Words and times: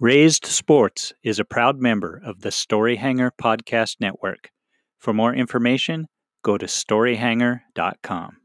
Raised 0.00 0.44
Sports 0.46 1.12
is 1.22 1.38
a 1.38 1.44
proud 1.44 1.80
member 1.80 2.20
of 2.24 2.40
the 2.40 2.48
Storyhanger 2.48 3.30
Podcast 3.40 4.00
Network. 4.00 4.50
For 4.98 5.12
more 5.12 5.32
information, 5.32 6.08
go 6.42 6.58
to 6.58 6.66
storyhanger.com. 6.66 8.38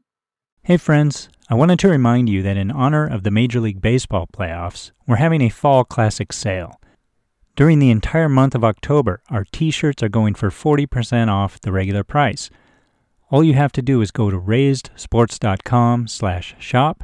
Hey, 0.62 0.76
friends, 0.76 1.28
I 1.48 1.56
wanted 1.56 1.80
to 1.80 1.88
remind 1.88 2.28
you 2.28 2.44
that 2.44 2.56
in 2.56 2.70
honor 2.70 3.04
of 3.04 3.24
the 3.24 3.32
Major 3.32 3.58
League 3.58 3.80
Baseball 3.80 4.28
playoffs, 4.32 4.92
we're 5.08 5.16
having 5.16 5.40
a 5.40 5.48
fall 5.48 5.82
classic 5.82 6.32
sale. 6.32 6.80
During 7.56 7.80
the 7.80 7.90
entire 7.90 8.28
month 8.28 8.54
of 8.54 8.62
October, 8.62 9.20
our 9.28 9.44
t 9.50 9.72
shirts 9.72 10.04
are 10.04 10.08
going 10.08 10.34
for 10.34 10.50
40% 10.50 11.28
off 11.28 11.60
the 11.60 11.72
regular 11.72 12.04
price. 12.04 12.48
All 13.28 13.42
you 13.42 13.54
have 13.54 13.72
to 13.72 13.82
do 13.82 14.00
is 14.02 14.12
go 14.12 14.30
to 14.30 14.40
raisedsports.com 14.40 16.06
slash 16.06 16.54
shop, 16.60 17.02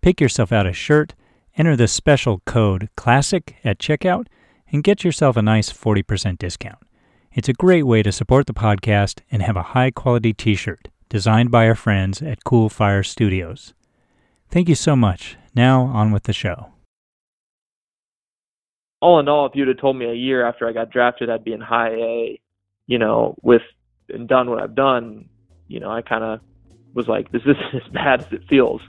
pick 0.00 0.22
yourself 0.22 0.52
out 0.52 0.66
a 0.66 0.72
shirt, 0.72 1.14
enter 1.56 1.76
the 1.76 1.88
special 1.88 2.40
code 2.46 2.88
CLASSIC 2.96 3.56
at 3.64 3.78
checkout, 3.78 4.26
and 4.72 4.82
get 4.82 5.04
yourself 5.04 5.36
a 5.36 5.42
nice 5.42 5.72
40% 5.72 6.38
discount. 6.38 6.78
It's 7.32 7.48
a 7.48 7.52
great 7.52 7.84
way 7.84 8.02
to 8.02 8.12
support 8.12 8.46
the 8.46 8.54
podcast 8.54 9.20
and 9.30 9.42
have 9.42 9.56
a 9.56 9.62
high 9.62 9.90
quality 9.90 10.32
t 10.32 10.54
shirt 10.54 10.88
designed 11.08 11.50
by 11.50 11.66
our 11.66 11.74
friends 11.74 12.22
at 12.22 12.44
Cool 12.44 12.68
Fire 12.68 13.02
Studios. 13.02 13.74
Thank 14.50 14.68
you 14.68 14.74
so 14.74 14.96
much. 14.96 15.36
Now, 15.54 15.82
on 15.86 16.10
with 16.10 16.24
the 16.24 16.32
show. 16.32 16.72
All 19.00 19.20
in 19.20 19.28
all, 19.28 19.46
if 19.46 19.52
you'd 19.54 19.68
have 19.68 19.78
told 19.78 19.96
me 19.96 20.06
a 20.06 20.14
year 20.14 20.46
after 20.46 20.68
I 20.68 20.72
got 20.72 20.90
drafted 20.90 21.28
I'd 21.28 21.44
be 21.44 21.52
in 21.52 21.60
high 21.60 21.90
A, 21.90 22.40
you 22.86 22.98
know, 22.98 23.36
with 23.42 23.62
and 24.08 24.28
done 24.28 24.50
what 24.50 24.62
I've 24.62 24.74
done, 24.74 25.28
you 25.68 25.80
know, 25.80 25.90
I 25.90 26.02
kind 26.02 26.24
of 26.24 26.40
was 26.94 27.08
like, 27.08 27.32
this 27.32 27.42
isn't 27.42 27.74
as 27.74 27.92
bad 27.92 28.22
as 28.22 28.32
it 28.32 28.42
feels. 28.48 28.80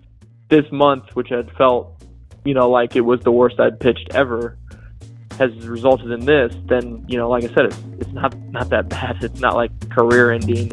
This 0.49 0.65
month, 0.71 1.15
which 1.15 1.29
had 1.29 1.51
felt, 1.57 1.94
you 2.45 2.53
know, 2.53 2.69
like 2.69 2.95
it 2.95 3.01
was 3.01 3.19
the 3.21 3.31
worst 3.31 3.59
I'd 3.59 3.79
pitched 3.79 4.09
ever, 4.11 4.57
has 5.39 5.51
resulted 5.67 6.11
in 6.11 6.25
this. 6.25 6.55
Then, 6.67 7.03
you 7.07 7.17
know, 7.17 7.27
like 7.27 7.43
I 7.43 7.47
said, 7.47 7.65
it's 7.65 7.79
it's 7.99 8.11
not 8.11 8.37
not 8.51 8.69
that 8.69 8.87
bad. 8.87 9.23
It's 9.23 9.39
not 9.39 9.55
like 9.55 9.71
career 9.89 10.31
ending. 10.31 10.71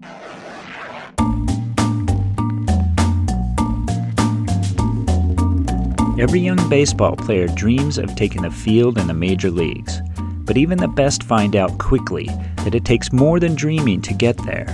Every 6.20 6.40
young 6.40 6.68
baseball 6.68 7.16
player 7.16 7.48
dreams 7.48 7.96
of 7.98 8.14
taking 8.14 8.42
the 8.42 8.50
field 8.50 8.98
in 8.98 9.06
the 9.06 9.14
major 9.14 9.50
leagues. 9.50 10.00
But 10.44 10.58
even 10.58 10.78
the 10.78 10.88
best 10.88 11.22
find 11.22 11.56
out 11.56 11.78
quickly 11.78 12.26
that 12.64 12.74
it 12.74 12.84
takes 12.84 13.12
more 13.12 13.40
than 13.40 13.54
dreaming 13.54 14.02
to 14.02 14.12
get 14.12 14.36
there. 14.44 14.66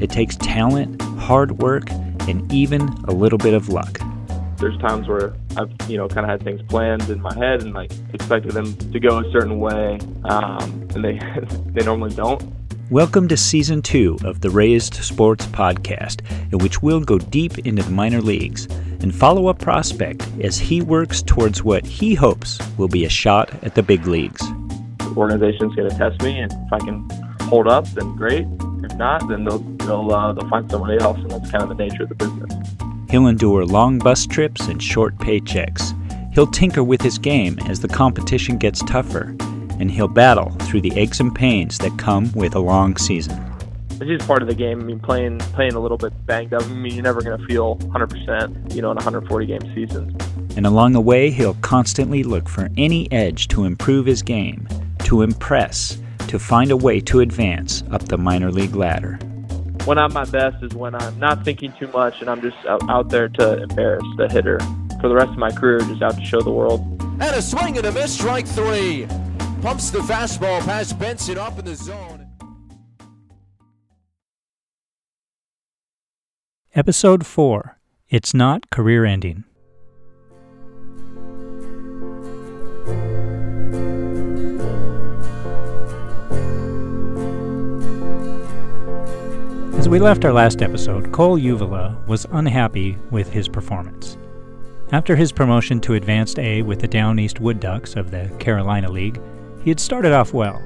It 0.00 0.10
takes 0.10 0.36
talent, 0.36 1.02
hard 1.18 1.58
work, 1.58 1.90
and 2.28 2.50
even 2.52 2.82
a 3.04 3.12
little 3.12 3.38
bit 3.38 3.54
of 3.54 3.68
luck. 3.68 3.98
There's 4.64 4.78
times 4.78 5.06
where 5.08 5.34
I've, 5.58 5.70
you 5.90 5.98
know, 5.98 6.08
kind 6.08 6.24
of 6.24 6.30
had 6.30 6.42
things 6.42 6.62
planned 6.62 7.10
in 7.10 7.20
my 7.20 7.34
head 7.34 7.60
and 7.60 7.74
like 7.74 7.92
expected 8.14 8.52
them 8.52 8.74
to 8.92 8.98
go 8.98 9.18
a 9.18 9.30
certain 9.30 9.58
way, 9.60 9.98
um, 10.24 10.88
and 10.94 11.04
they 11.04 11.20
they 11.72 11.84
normally 11.84 12.14
don't. 12.14 12.42
Welcome 12.88 13.28
to 13.28 13.36
season 13.36 13.82
two 13.82 14.16
of 14.24 14.40
the 14.40 14.48
Raised 14.48 14.94
Sports 14.94 15.44
Podcast, 15.48 16.22
in 16.50 16.60
which 16.60 16.80
we'll 16.80 17.02
go 17.02 17.18
deep 17.18 17.58
into 17.58 17.82
the 17.82 17.90
minor 17.90 18.22
leagues 18.22 18.64
and 19.00 19.14
follow 19.14 19.48
a 19.48 19.54
prospect 19.54 20.26
as 20.40 20.58
he 20.58 20.80
works 20.80 21.20
towards 21.20 21.62
what 21.62 21.84
he 21.84 22.14
hopes 22.14 22.58
will 22.78 22.88
be 22.88 23.04
a 23.04 23.10
shot 23.10 23.52
at 23.64 23.74
the 23.74 23.82
big 23.82 24.06
leagues. 24.06 24.40
The 24.96 25.12
organization's 25.14 25.74
going 25.74 25.90
to 25.90 25.98
test 25.98 26.22
me, 26.22 26.38
and 26.38 26.50
if 26.50 26.72
I 26.72 26.78
can 26.78 27.06
hold 27.42 27.68
up, 27.68 27.86
then 27.88 28.16
great. 28.16 28.46
If 28.82 28.96
not, 28.96 29.28
then 29.28 29.44
they'll 29.44 29.58
they'll 29.58 30.10
uh, 30.10 30.32
they'll 30.32 30.48
find 30.48 30.70
somebody 30.70 30.98
else, 31.02 31.18
and 31.18 31.30
that's 31.30 31.50
kind 31.50 31.62
of 31.62 31.68
the 31.68 31.74
nature 31.74 32.04
of 32.04 32.08
the 32.08 32.14
business. 32.14 32.74
He'll 33.10 33.26
endure 33.26 33.64
long 33.64 33.98
bus 33.98 34.26
trips 34.26 34.68
and 34.68 34.82
short 34.82 35.16
paychecks. 35.18 35.92
He'll 36.34 36.46
tinker 36.46 36.82
with 36.82 37.00
his 37.00 37.18
game 37.18 37.58
as 37.66 37.80
the 37.80 37.88
competition 37.88 38.58
gets 38.58 38.82
tougher, 38.82 39.36
and 39.78 39.90
he'll 39.90 40.08
battle 40.08 40.50
through 40.62 40.80
the 40.80 40.98
aches 40.98 41.20
and 41.20 41.34
pains 41.34 41.78
that 41.78 41.96
come 41.98 42.32
with 42.32 42.54
a 42.54 42.60
long 42.60 42.96
season. 42.96 43.40
It's 43.90 44.18
just 44.18 44.26
part 44.26 44.42
of 44.42 44.48
the 44.48 44.54
game. 44.54 44.80
I 44.80 44.84
mean, 44.84 44.98
playing 44.98 45.38
playing 45.38 45.74
a 45.74 45.80
little 45.80 45.96
bit 45.96 46.12
banged 46.26 46.52
up. 46.52 46.64
I 46.64 46.66
mean, 46.66 46.94
you're 46.94 47.04
never 47.04 47.22
going 47.22 47.38
to 47.38 47.46
feel 47.46 47.76
100%, 47.76 48.74
you 48.74 48.82
know, 48.82 48.90
in 48.90 48.96
a 48.96 49.04
140 49.04 49.46
game 49.46 49.60
season. 49.74 50.16
And 50.56 50.66
along 50.66 50.92
the 50.92 51.00
way, 51.00 51.30
he'll 51.30 51.54
constantly 51.54 52.24
look 52.24 52.48
for 52.48 52.68
any 52.76 53.10
edge 53.12 53.46
to 53.48 53.64
improve 53.64 54.06
his 54.06 54.22
game, 54.22 54.66
to 55.04 55.22
impress, 55.22 55.98
to 56.28 56.38
find 56.38 56.72
a 56.72 56.76
way 56.76 57.00
to 57.02 57.20
advance 57.20 57.84
up 57.92 58.02
the 58.06 58.18
minor 58.18 58.50
league 58.50 58.74
ladder. 58.74 59.18
When 59.84 59.98
I'm 59.98 60.14
my 60.14 60.24
best 60.24 60.62
is 60.62 60.74
when 60.74 60.94
I'm 60.94 61.18
not 61.18 61.44
thinking 61.44 61.70
too 61.78 61.88
much 61.88 62.22
and 62.22 62.30
I'm 62.30 62.40
just 62.40 62.56
out, 62.66 62.80
out 62.88 63.10
there 63.10 63.28
to 63.28 63.62
embarrass 63.62 64.06
the 64.16 64.28
hitter. 64.30 64.58
For 65.02 65.08
the 65.08 65.14
rest 65.14 65.32
of 65.32 65.36
my 65.36 65.50
career, 65.50 65.80
just 65.80 66.00
out 66.00 66.16
to 66.16 66.24
show 66.24 66.40
the 66.40 66.50
world. 66.50 66.80
And 67.02 67.22
a 67.22 67.42
swing 67.42 67.76
and 67.76 67.86
a 67.86 67.92
miss, 67.92 68.14
strike 68.14 68.46
three. 68.46 69.06
Pumps 69.60 69.90
the 69.90 69.98
fastball 69.98 70.64
past 70.64 70.98
Benson 70.98 71.36
up 71.36 71.58
in 71.58 71.66
the 71.66 71.74
zone. 71.74 72.26
Episode 76.74 77.26
4 77.26 77.78
It's 78.08 78.32
Not 78.32 78.70
Career 78.70 79.04
Ending. 79.04 79.44
As 89.84 89.90
we 89.90 89.98
left 89.98 90.24
our 90.24 90.32
last 90.32 90.62
episode, 90.62 91.12
Cole 91.12 91.38
Uvila 91.38 92.06
was 92.06 92.26
unhappy 92.32 92.96
with 93.10 93.30
his 93.30 93.48
performance. 93.48 94.16
After 94.92 95.14
his 95.14 95.30
promotion 95.30 95.78
to 95.82 95.92
Advanced 95.92 96.38
A 96.38 96.62
with 96.62 96.80
the 96.80 96.88
Down 96.88 97.18
East 97.18 97.38
Wood 97.38 97.60
Ducks 97.60 97.94
of 97.94 98.10
the 98.10 98.34
Carolina 98.38 98.90
League, 98.90 99.20
he 99.62 99.68
had 99.68 99.78
started 99.78 100.12
off 100.12 100.32
well, 100.32 100.62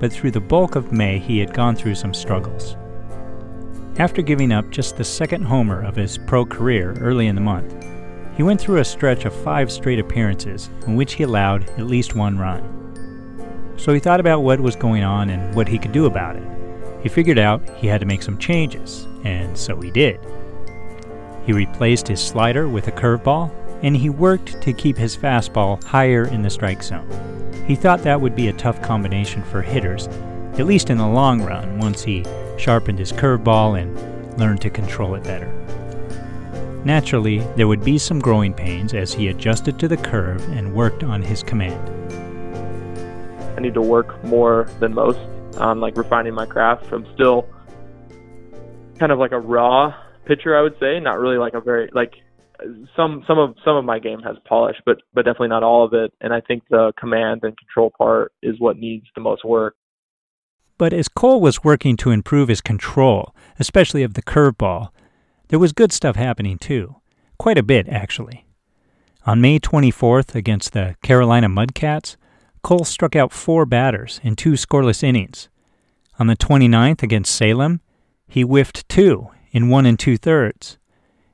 but 0.00 0.10
through 0.10 0.30
the 0.30 0.40
bulk 0.40 0.76
of 0.76 0.92
May 0.92 1.18
he 1.18 1.38
had 1.38 1.52
gone 1.52 1.76
through 1.76 1.94
some 1.94 2.14
struggles. 2.14 2.74
After 3.98 4.22
giving 4.22 4.50
up 4.50 4.70
just 4.70 4.96
the 4.96 5.04
second 5.04 5.42
homer 5.42 5.82
of 5.82 5.94
his 5.94 6.16
pro 6.16 6.46
career 6.46 6.96
early 7.00 7.26
in 7.26 7.34
the 7.34 7.42
month, 7.42 7.84
he 8.34 8.42
went 8.42 8.58
through 8.58 8.78
a 8.78 8.84
stretch 8.86 9.26
of 9.26 9.34
five 9.34 9.70
straight 9.70 9.98
appearances 9.98 10.70
in 10.86 10.96
which 10.96 11.12
he 11.12 11.24
allowed 11.24 11.68
at 11.72 11.84
least 11.84 12.14
one 12.14 12.38
run. 12.38 13.74
So 13.76 13.92
he 13.92 14.00
thought 14.00 14.20
about 14.20 14.40
what 14.40 14.58
was 14.58 14.74
going 14.74 15.02
on 15.02 15.28
and 15.28 15.54
what 15.54 15.68
he 15.68 15.78
could 15.78 15.92
do 15.92 16.06
about 16.06 16.36
it. 16.36 16.53
He 17.04 17.10
figured 17.10 17.38
out 17.38 17.62
he 17.76 17.86
had 17.86 18.00
to 18.00 18.06
make 18.06 18.22
some 18.22 18.38
changes, 18.38 19.06
and 19.24 19.56
so 19.56 19.78
he 19.78 19.90
did. 19.90 20.18
He 21.44 21.52
replaced 21.52 22.08
his 22.08 22.18
slider 22.18 22.66
with 22.66 22.88
a 22.88 22.92
curveball, 22.92 23.52
and 23.82 23.94
he 23.94 24.08
worked 24.08 24.62
to 24.62 24.72
keep 24.72 24.96
his 24.96 25.14
fastball 25.14 25.84
higher 25.84 26.24
in 26.24 26.40
the 26.40 26.48
strike 26.48 26.82
zone. 26.82 27.06
He 27.68 27.74
thought 27.74 28.02
that 28.04 28.22
would 28.22 28.34
be 28.34 28.48
a 28.48 28.54
tough 28.54 28.80
combination 28.80 29.42
for 29.42 29.60
hitters, 29.60 30.08
at 30.58 30.64
least 30.64 30.88
in 30.88 30.96
the 30.96 31.06
long 31.06 31.42
run, 31.42 31.78
once 31.78 32.02
he 32.02 32.24
sharpened 32.56 32.98
his 32.98 33.12
curveball 33.12 33.78
and 33.78 34.40
learned 34.40 34.62
to 34.62 34.70
control 34.70 35.14
it 35.14 35.24
better. 35.24 35.52
Naturally, 36.86 37.40
there 37.54 37.68
would 37.68 37.84
be 37.84 37.98
some 37.98 38.18
growing 38.18 38.54
pains 38.54 38.94
as 38.94 39.12
he 39.12 39.28
adjusted 39.28 39.78
to 39.78 39.88
the 39.88 39.96
curve 39.98 40.42
and 40.52 40.74
worked 40.74 41.04
on 41.04 41.20
his 41.20 41.42
command. 41.42 41.90
I 43.58 43.60
need 43.60 43.74
to 43.74 43.82
work 43.82 44.24
more 44.24 44.70
than 44.80 44.94
most 44.94 45.18
on 45.56 45.80
like 45.80 45.96
refining 45.96 46.34
my 46.34 46.46
craft. 46.46 46.92
I'm 46.92 47.06
still 47.14 47.48
kind 48.98 49.12
of 49.12 49.18
like 49.18 49.32
a 49.32 49.40
raw 49.40 49.94
pitcher, 50.26 50.56
I 50.56 50.62
would 50.62 50.78
say, 50.80 51.00
not 51.00 51.18
really 51.18 51.38
like 51.38 51.54
a 51.54 51.60
very 51.60 51.90
like 51.92 52.14
some 52.96 53.24
some 53.26 53.38
of 53.38 53.56
some 53.64 53.76
of 53.76 53.84
my 53.84 53.98
game 53.98 54.20
has 54.20 54.36
polish, 54.48 54.76
but 54.86 54.98
but 55.12 55.24
definitely 55.24 55.48
not 55.48 55.62
all 55.62 55.84
of 55.84 55.92
it. 55.92 56.12
And 56.20 56.32
I 56.32 56.40
think 56.40 56.64
the 56.70 56.92
command 56.98 57.40
and 57.42 57.56
control 57.56 57.92
part 57.96 58.32
is 58.42 58.58
what 58.58 58.76
needs 58.76 59.06
the 59.14 59.20
most 59.20 59.44
work. 59.44 59.76
But 60.76 60.92
as 60.92 61.08
Cole 61.08 61.40
was 61.40 61.62
working 61.62 61.96
to 61.98 62.10
improve 62.10 62.48
his 62.48 62.60
control, 62.60 63.34
especially 63.60 64.02
of 64.02 64.14
the 64.14 64.22
curveball, 64.22 64.88
there 65.48 65.58
was 65.58 65.72
good 65.72 65.92
stuff 65.92 66.16
happening 66.16 66.58
too. 66.58 66.96
Quite 67.38 67.58
a 67.58 67.62
bit, 67.62 67.88
actually. 67.88 68.44
On 69.26 69.40
May 69.40 69.58
24th 69.58 70.34
against 70.34 70.72
the 70.72 70.96
Carolina 71.02 71.48
Mudcats, 71.48 72.16
Cole 72.64 72.84
struck 72.84 73.14
out 73.14 73.30
four 73.30 73.66
batters 73.66 74.20
in 74.24 74.36
two 74.36 74.52
scoreless 74.52 75.02
innings. 75.02 75.50
On 76.18 76.28
the 76.28 76.34
29th 76.34 77.02
against 77.02 77.34
Salem, 77.34 77.82
he 78.26 78.40
whiffed 78.40 78.88
two 78.88 79.28
in 79.52 79.68
one 79.68 79.84
and 79.84 79.98
two 79.98 80.16
thirds. 80.16 80.78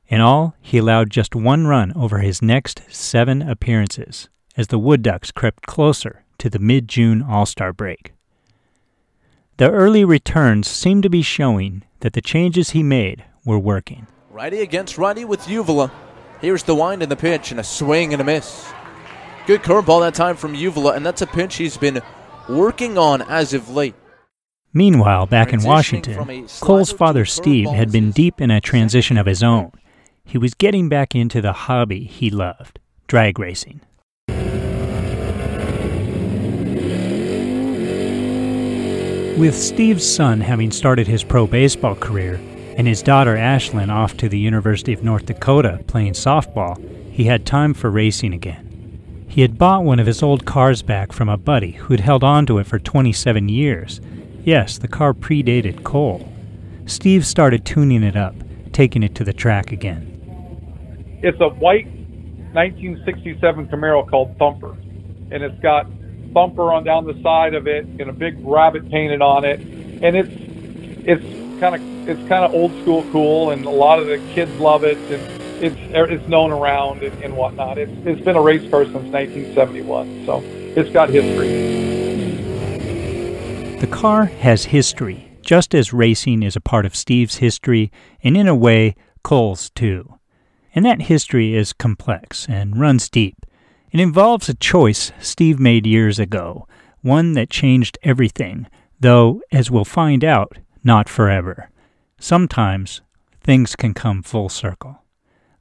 In 0.08 0.20
all, 0.20 0.56
he 0.60 0.78
allowed 0.78 1.08
just 1.08 1.36
one 1.36 1.68
run 1.68 1.92
over 1.94 2.18
his 2.18 2.42
next 2.42 2.82
seven 2.90 3.42
appearances 3.42 4.28
as 4.56 4.66
the 4.66 4.78
Wood 4.78 5.02
Ducks 5.02 5.30
crept 5.30 5.68
closer 5.68 6.24
to 6.38 6.50
the 6.50 6.58
mid 6.58 6.88
June 6.88 7.22
All 7.22 7.46
Star 7.46 7.72
break. 7.72 8.12
The 9.58 9.70
early 9.70 10.04
returns 10.04 10.66
seemed 10.66 11.04
to 11.04 11.10
be 11.10 11.22
showing 11.22 11.84
that 12.00 12.14
the 12.14 12.20
changes 12.20 12.70
he 12.70 12.82
made 12.82 13.24
were 13.44 13.58
working. 13.58 14.08
Righty 14.30 14.62
against 14.62 14.98
righty 14.98 15.24
with 15.24 15.42
Uvila. 15.42 15.92
Here's 16.40 16.64
the 16.64 16.74
wind 16.74 17.04
in 17.04 17.08
the 17.08 17.14
pitch 17.14 17.52
and 17.52 17.60
a 17.60 17.64
swing 17.64 18.12
and 18.12 18.20
a 18.20 18.24
miss. 18.24 18.72
Good 19.46 19.62
curveball 19.62 20.00
that 20.00 20.14
time 20.14 20.36
from 20.36 20.54
Uvila, 20.54 20.96
and 20.96 21.04
that's 21.04 21.22
a 21.22 21.26
pitch 21.26 21.56
he's 21.56 21.76
been 21.76 22.00
working 22.48 22.98
on 22.98 23.22
as 23.22 23.52
of 23.52 23.68
late. 23.70 23.94
Meanwhile, 24.72 25.26
back 25.26 25.52
in 25.52 25.62
Washington, 25.64 26.46
Cole's 26.60 26.92
father 26.92 27.24
Steve 27.24 27.68
had 27.70 27.90
been 27.90 28.12
deep 28.12 28.40
in 28.40 28.50
a 28.50 28.60
transition 28.60 29.18
of 29.18 29.26
his 29.26 29.42
own. 29.42 29.72
He 30.24 30.38
was 30.38 30.54
getting 30.54 30.88
back 30.88 31.14
into 31.14 31.40
the 31.40 31.52
hobby 31.52 32.04
he 32.04 32.30
loved 32.30 32.78
drag 33.08 33.40
racing. 33.40 33.80
With 39.36 39.56
Steve's 39.56 40.08
son 40.08 40.40
having 40.40 40.70
started 40.70 41.08
his 41.08 41.24
pro 41.24 41.46
baseball 41.48 41.96
career 41.96 42.34
and 42.76 42.86
his 42.86 43.02
daughter 43.02 43.34
Ashlyn 43.34 43.90
off 43.90 44.16
to 44.18 44.28
the 44.28 44.38
University 44.38 44.92
of 44.92 45.02
North 45.02 45.26
Dakota 45.26 45.82
playing 45.88 46.12
softball, 46.12 46.78
he 47.10 47.24
had 47.24 47.44
time 47.44 47.74
for 47.74 47.90
racing 47.90 48.34
again. 48.34 48.69
He 49.30 49.42
had 49.42 49.58
bought 49.58 49.84
one 49.84 50.00
of 50.00 50.08
his 50.08 50.24
old 50.24 50.44
cars 50.44 50.82
back 50.82 51.12
from 51.12 51.28
a 51.28 51.36
buddy 51.36 51.72
who 51.72 51.94
had 51.94 52.00
held 52.00 52.24
on 52.24 52.46
to 52.46 52.58
it 52.58 52.66
for 52.66 52.80
27 52.80 53.48
years. 53.48 54.00
Yes, 54.42 54.76
the 54.76 54.88
car 54.88 55.14
predated 55.14 55.84
Cole. 55.84 56.28
Steve 56.84 57.24
started 57.24 57.64
tuning 57.64 58.02
it 58.02 58.16
up, 58.16 58.34
taking 58.72 59.04
it 59.04 59.14
to 59.14 59.22
the 59.22 59.32
track 59.32 59.70
again. 59.70 61.20
It's 61.22 61.40
a 61.40 61.48
white 61.48 61.86
1967 62.54 63.68
Camaro 63.68 64.10
called 64.10 64.36
Thumper, 64.36 64.72
and 65.30 65.44
it's 65.44 65.60
got 65.60 65.86
bumper 66.32 66.72
on 66.72 66.82
down 66.82 67.06
the 67.06 67.22
side 67.22 67.54
of 67.54 67.68
it 67.68 67.84
and 67.84 68.10
a 68.10 68.12
big 68.12 68.36
rabbit 68.44 68.90
painted 68.90 69.22
on 69.22 69.44
it, 69.44 69.60
and 69.60 70.16
it's 70.16 70.34
it's 71.06 71.60
kind 71.60 71.76
of 71.76 72.08
it's 72.08 72.28
kind 72.28 72.44
of 72.44 72.52
old 72.52 72.72
school 72.82 73.06
cool, 73.12 73.50
and 73.50 73.64
a 73.64 73.70
lot 73.70 74.00
of 74.00 74.08
the 74.08 74.18
kids 74.34 74.50
love 74.58 74.82
it, 74.82 74.98
and 74.98 75.39
it's 75.62 75.76
it's 75.92 76.28
known 76.28 76.52
around 76.52 77.02
and, 77.02 77.22
and 77.22 77.36
whatnot. 77.36 77.78
It's 77.78 77.92
it's 78.06 78.20
been 78.20 78.36
a 78.36 78.42
race 78.42 78.68
car 78.70 78.84
since 78.84 79.12
1971, 79.12 80.26
so 80.26 80.42
it's 80.44 80.90
got 80.90 81.10
history. 81.10 81.48
The 83.78 83.86
car 83.86 84.26
has 84.26 84.64
history, 84.64 85.32
just 85.40 85.74
as 85.74 85.92
racing 85.92 86.42
is 86.42 86.56
a 86.56 86.60
part 86.60 86.84
of 86.86 86.94
Steve's 86.94 87.36
history, 87.36 87.90
and 88.22 88.36
in 88.36 88.46
a 88.46 88.54
way, 88.54 88.94
Cole's 89.22 89.70
too. 89.70 90.18
And 90.74 90.84
that 90.84 91.02
history 91.02 91.54
is 91.54 91.72
complex 91.72 92.46
and 92.48 92.78
runs 92.78 93.08
deep. 93.08 93.46
It 93.90 94.00
involves 94.00 94.48
a 94.48 94.54
choice 94.54 95.12
Steve 95.18 95.58
made 95.58 95.86
years 95.86 96.18
ago, 96.18 96.68
one 97.02 97.32
that 97.32 97.50
changed 97.50 97.98
everything, 98.02 98.68
though, 99.00 99.40
as 99.50 99.70
we'll 99.70 99.84
find 99.84 100.22
out, 100.22 100.58
not 100.84 101.08
forever. 101.08 101.70
Sometimes 102.20 103.00
things 103.42 103.74
can 103.74 103.94
come 103.94 104.22
full 104.22 104.48
circle. 104.48 105.02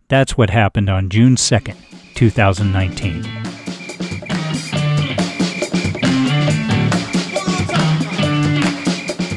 That's 0.10 0.36
what 0.36 0.50
happened 0.50 0.90
on 0.90 1.10
June 1.10 1.36
2nd, 1.36 1.76
2019. 2.16 3.24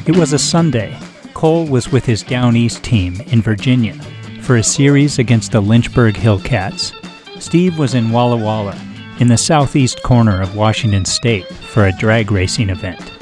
It 0.07 0.17
was 0.17 0.33
a 0.33 0.39
Sunday. 0.39 0.99
Cole 1.35 1.67
was 1.67 1.93
with 1.93 2.07
his 2.07 2.23
Down 2.23 2.57
East 2.57 2.83
team 2.83 3.21
in 3.27 3.43
Virginia 3.43 3.93
for 4.41 4.57
a 4.57 4.63
series 4.63 5.19
against 5.19 5.53
the 5.53 5.61
Lynchburg 5.61 6.15
Hillcats. 6.15 6.95
Steve 7.39 7.79
was 7.79 7.93
in 7.93 8.11
Walla 8.11 8.39
Walla, 8.39 8.79
in 9.21 9.29
the 9.29 9.37
southeast 9.37 10.03
corner 10.03 10.41
of 10.41 10.57
Washington 10.57 11.05
State, 11.05 11.47
for 11.49 11.87
a 11.87 11.99
drag 11.99 12.33
racing 12.33 12.71
event. 12.71 13.13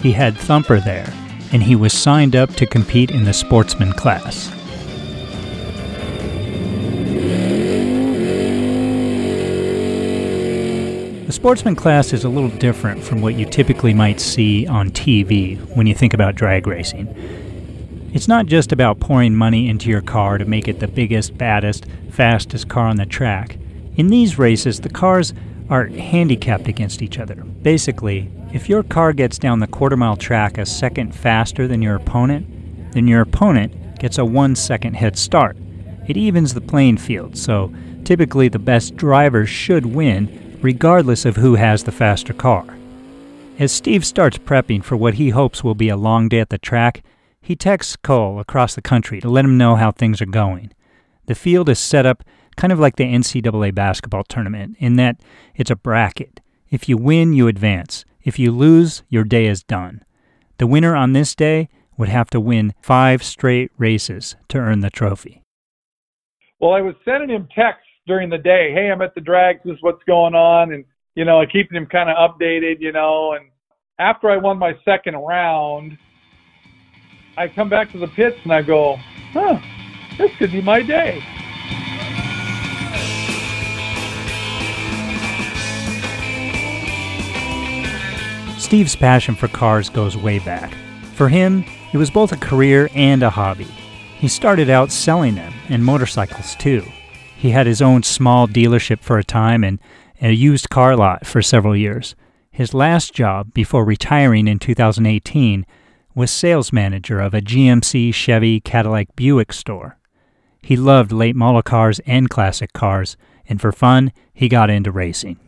He 0.00 0.12
had 0.12 0.36
Thumper 0.36 0.78
there, 0.78 1.12
and 1.50 1.64
he 1.64 1.74
was 1.74 1.92
signed 1.92 2.36
up 2.36 2.50
to 2.54 2.66
compete 2.66 3.10
in 3.10 3.24
the 3.24 3.32
sportsman 3.32 3.92
class. 3.92 4.52
The 11.32 11.36
sportsman 11.36 11.76
class 11.76 12.12
is 12.12 12.24
a 12.24 12.28
little 12.28 12.50
different 12.50 13.02
from 13.02 13.22
what 13.22 13.36
you 13.36 13.46
typically 13.46 13.94
might 13.94 14.20
see 14.20 14.66
on 14.66 14.90
TV 14.90 15.58
when 15.74 15.86
you 15.86 15.94
think 15.94 16.12
about 16.12 16.34
drag 16.34 16.66
racing. 16.66 17.08
It's 18.12 18.28
not 18.28 18.44
just 18.44 18.70
about 18.70 19.00
pouring 19.00 19.34
money 19.34 19.70
into 19.70 19.88
your 19.88 20.02
car 20.02 20.36
to 20.36 20.44
make 20.44 20.68
it 20.68 20.78
the 20.78 20.88
biggest, 20.88 21.38
baddest, 21.38 21.86
fastest 22.10 22.68
car 22.68 22.86
on 22.86 22.98
the 22.98 23.06
track. 23.06 23.56
In 23.96 24.08
these 24.08 24.38
races, 24.38 24.80
the 24.80 24.90
cars 24.90 25.32
are 25.70 25.86
handicapped 25.86 26.68
against 26.68 27.00
each 27.00 27.18
other. 27.18 27.36
Basically, 27.36 28.30
if 28.52 28.68
your 28.68 28.82
car 28.82 29.14
gets 29.14 29.38
down 29.38 29.60
the 29.60 29.66
quarter 29.66 29.96
mile 29.96 30.18
track 30.18 30.58
a 30.58 30.66
second 30.66 31.14
faster 31.14 31.66
than 31.66 31.80
your 31.80 31.94
opponent, 31.94 32.92
then 32.92 33.08
your 33.08 33.22
opponent 33.22 33.98
gets 33.98 34.18
a 34.18 34.24
one 34.26 34.54
second 34.54 34.96
head 34.96 35.16
start. 35.16 35.56
It 36.06 36.18
evens 36.18 36.52
the 36.52 36.60
playing 36.60 36.98
field, 36.98 37.38
so 37.38 37.72
typically 38.04 38.48
the 38.48 38.58
best 38.58 38.96
driver 38.96 39.46
should 39.46 39.86
win, 39.86 40.51
regardless 40.62 41.24
of 41.24 41.36
who 41.36 41.56
has 41.56 41.84
the 41.84 41.92
faster 41.92 42.32
car. 42.32 42.64
As 43.58 43.72
Steve 43.72 44.04
starts 44.04 44.38
prepping 44.38 44.82
for 44.82 44.96
what 44.96 45.14
he 45.14 45.30
hopes 45.30 45.62
will 45.62 45.74
be 45.74 45.88
a 45.88 45.96
long 45.96 46.28
day 46.28 46.40
at 46.40 46.50
the 46.50 46.58
track, 46.58 47.02
he 47.40 47.56
texts 47.56 47.96
Cole 47.96 48.38
across 48.38 48.74
the 48.74 48.82
country 48.82 49.20
to 49.20 49.28
let 49.28 49.44
him 49.44 49.58
know 49.58 49.76
how 49.76 49.90
things 49.90 50.22
are 50.22 50.26
going. 50.26 50.72
The 51.26 51.34
field 51.34 51.68
is 51.68 51.78
set 51.78 52.06
up 52.06 52.24
kind 52.56 52.72
of 52.72 52.78
like 52.78 52.96
the 52.96 53.04
NCAA 53.04 53.74
basketball 53.74 54.24
tournament, 54.24 54.76
in 54.78 54.96
that 54.96 55.20
it's 55.54 55.70
a 55.70 55.76
bracket. 55.76 56.40
If 56.70 56.88
you 56.88 56.96
win, 56.96 57.32
you 57.32 57.48
advance. 57.48 58.04
If 58.22 58.38
you 58.38 58.52
lose, 58.52 59.02
your 59.08 59.24
day 59.24 59.46
is 59.46 59.62
done. 59.62 60.04
The 60.58 60.66
winner 60.66 60.94
on 60.94 61.12
this 61.12 61.34
day 61.34 61.68
would 61.96 62.08
have 62.08 62.30
to 62.30 62.40
win 62.40 62.74
five 62.80 63.22
straight 63.22 63.70
races 63.78 64.36
to 64.48 64.58
earn 64.58 64.80
the 64.80 64.90
trophy. 64.90 65.42
Well, 66.60 66.72
I 66.72 66.80
was 66.80 66.94
sending 67.04 67.30
him 67.30 67.48
texts 67.54 67.91
during 68.06 68.30
the 68.30 68.38
day. 68.38 68.72
Hey, 68.72 68.90
I'm 68.90 69.02
at 69.02 69.14
the 69.14 69.20
drag. 69.20 69.62
This 69.64 69.74
is 69.74 69.82
what's 69.82 70.02
going 70.04 70.34
on, 70.34 70.72
and 70.72 70.84
you 71.14 71.24
know, 71.24 71.44
keeping 71.50 71.76
him 71.76 71.86
kind 71.86 72.10
of 72.10 72.16
updated. 72.16 72.80
You 72.80 72.92
know, 72.92 73.32
and 73.34 73.50
after 73.98 74.30
I 74.30 74.36
won 74.36 74.58
my 74.58 74.74
second 74.84 75.14
round, 75.14 75.96
I 77.36 77.48
come 77.48 77.68
back 77.68 77.90
to 77.92 77.98
the 77.98 78.08
pits 78.08 78.36
and 78.44 78.52
I 78.52 78.62
go, 78.62 78.96
huh, 79.32 79.58
this 80.18 80.30
could 80.38 80.52
be 80.52 80.60
my 80.60 80.82
day. 80.82 81.22
Steve's 88.58 88.96
passion 88.96 89.34
for 89.34 89.48
cars 89.48 89.90
goes 89.90 90.16
way 90.16 90.38
back. 90.38 90.74
For 91.14 91.28
him, 91.28 91.64
it 91.92 91.98
was 91.98 92.10
both 92.10 92.32
a 92.32 92.36
career 92.36 92.88
and 92.94 93.22
a 93.22 93.28
hobby. 93.28 93.68
He 94.18 94.28
started 94.28 94.70
out 94.70 94.90
selling 94.90 95.34
them, 95.34 95.52
and 95.68 95.84
motorcycles 95.84 96.54
too. 96.56 96.82
He 97.42 97.50
had 97.50 97.66
his 97.66 97.82
own 97.82 98.04
small 98.04 98.46
dealership 98.46 99.00
for 99.00 99.18
a 99.18 99.24
time 99.24 99.64
and 99.64 99.80
a 100.20 100.30
used 100.30 100.70
car 100.70 100.94
lot 100.94 101.26
for 101.26 101.42
several 101.42 101.74
years. 101.74 102.14
His 102.52 102.72
last 102.72 103.12
job, 103.14 103.52
before 103.52 103.84
retiring 103.84 104.46
in 104.46 104.60
2018, 104.60 105.66
was 106.14 106.30
sales 106.30 106.72
manager 106.72 107.18
of 107.18 107.34
a 107.34 107.40
GMC 107.40 108.14
Chevy 108.14 108.60
Cadillac 108.60 109.16
Buick 109.16 109.52
store. 109.52 109.98
He 110.62 110.76
loved 110.76 111.10
late 111.10 111.34
model 111.34 111.62
cars 111.62 112.00
and 112.06 112.30
classic 112.30 112.72
cars, 112.74 113.16
and 113.48 113.60
for 113.60 113.72
fun, 113.72 114.12
he 114.32 114.48
got 114.48 114.70
into 114.70 114.92
racing. 114.92 115.40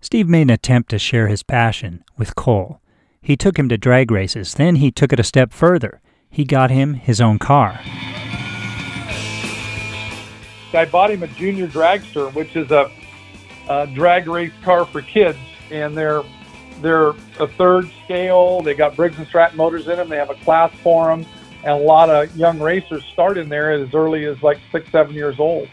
Steve 0.00 0.28
made 0.28 0.42
an 0.42 0.50
attempt 0.50 0.90
to 0.90 0.98
share 0.98 1.28
his 1.28 1.44
passion 1.44 2.02
with 2.18 2.34
Cole. 2.34 2.80
He 3.22 3.36
took 3.36 3.56
him 3.56 3.68
to 3.68 3.78
drag 3.78 4.10
races, 4.10 4.54
then 4.54 4.74
he 4.74 4.90
took 4.90 5.12
it 5.12 5.20
a 5.20 5.22
step 5.22 5.52
further. 5.52 6.00
He 6.28 6.44
got 6.44 6.72
him 6.72 6.94
his 6.94 7.20
own 7.20 7.38
car. 7.38 7.78
I 10.76 10.84
bought 10.84 11.10
him 11.10 11.22
a 11.22 11.28
junior 11.28 11.66
dragster, 11.66 12.32
which 12.34 12.54
is 12.56 12.70
a, 12.70 12.90
a 13.68 13.86
drag 13.88 14.28
race 14.28 14.52
car 14.62 14.84
for 14.84 15.02
kids, 15.02 15.38
and 15.70 15.96
they're 15.96 16.22
they're 16.82 17.10
a 17.40 17.48
third 17.56 17.90
scale. 18.04 18.60
They 18.60 18.74
got 18.74 18.96
Briggs 18.96 19.16
and 19.18 19.26
Stratton 19.26 19.56
motors 19.56 19.88
in 19.88 19.96
them. 19.96 20.08
They 20.08 20.16
have 20.16 20.30
a 20.30 20.34
class 20.36 20.72
for 20.82 21.06
them, 21.06 21.26
and 21.64 21.72
a 21.72 21.76
lot 21.76 22.10
of 22.10 22.36
young 22.36 22.60
racers 22.60 23.04
start 23.12 23.38
in 23.38 23.48
there 23.48 23.72
as 23.72 23.94
early 23.94 24.26
as 24.26 24.42
like 24.42 24.58
six, 24.70 24.90
seven 24.90 25.14
years 25.14 25.40
old. 25.40 25.68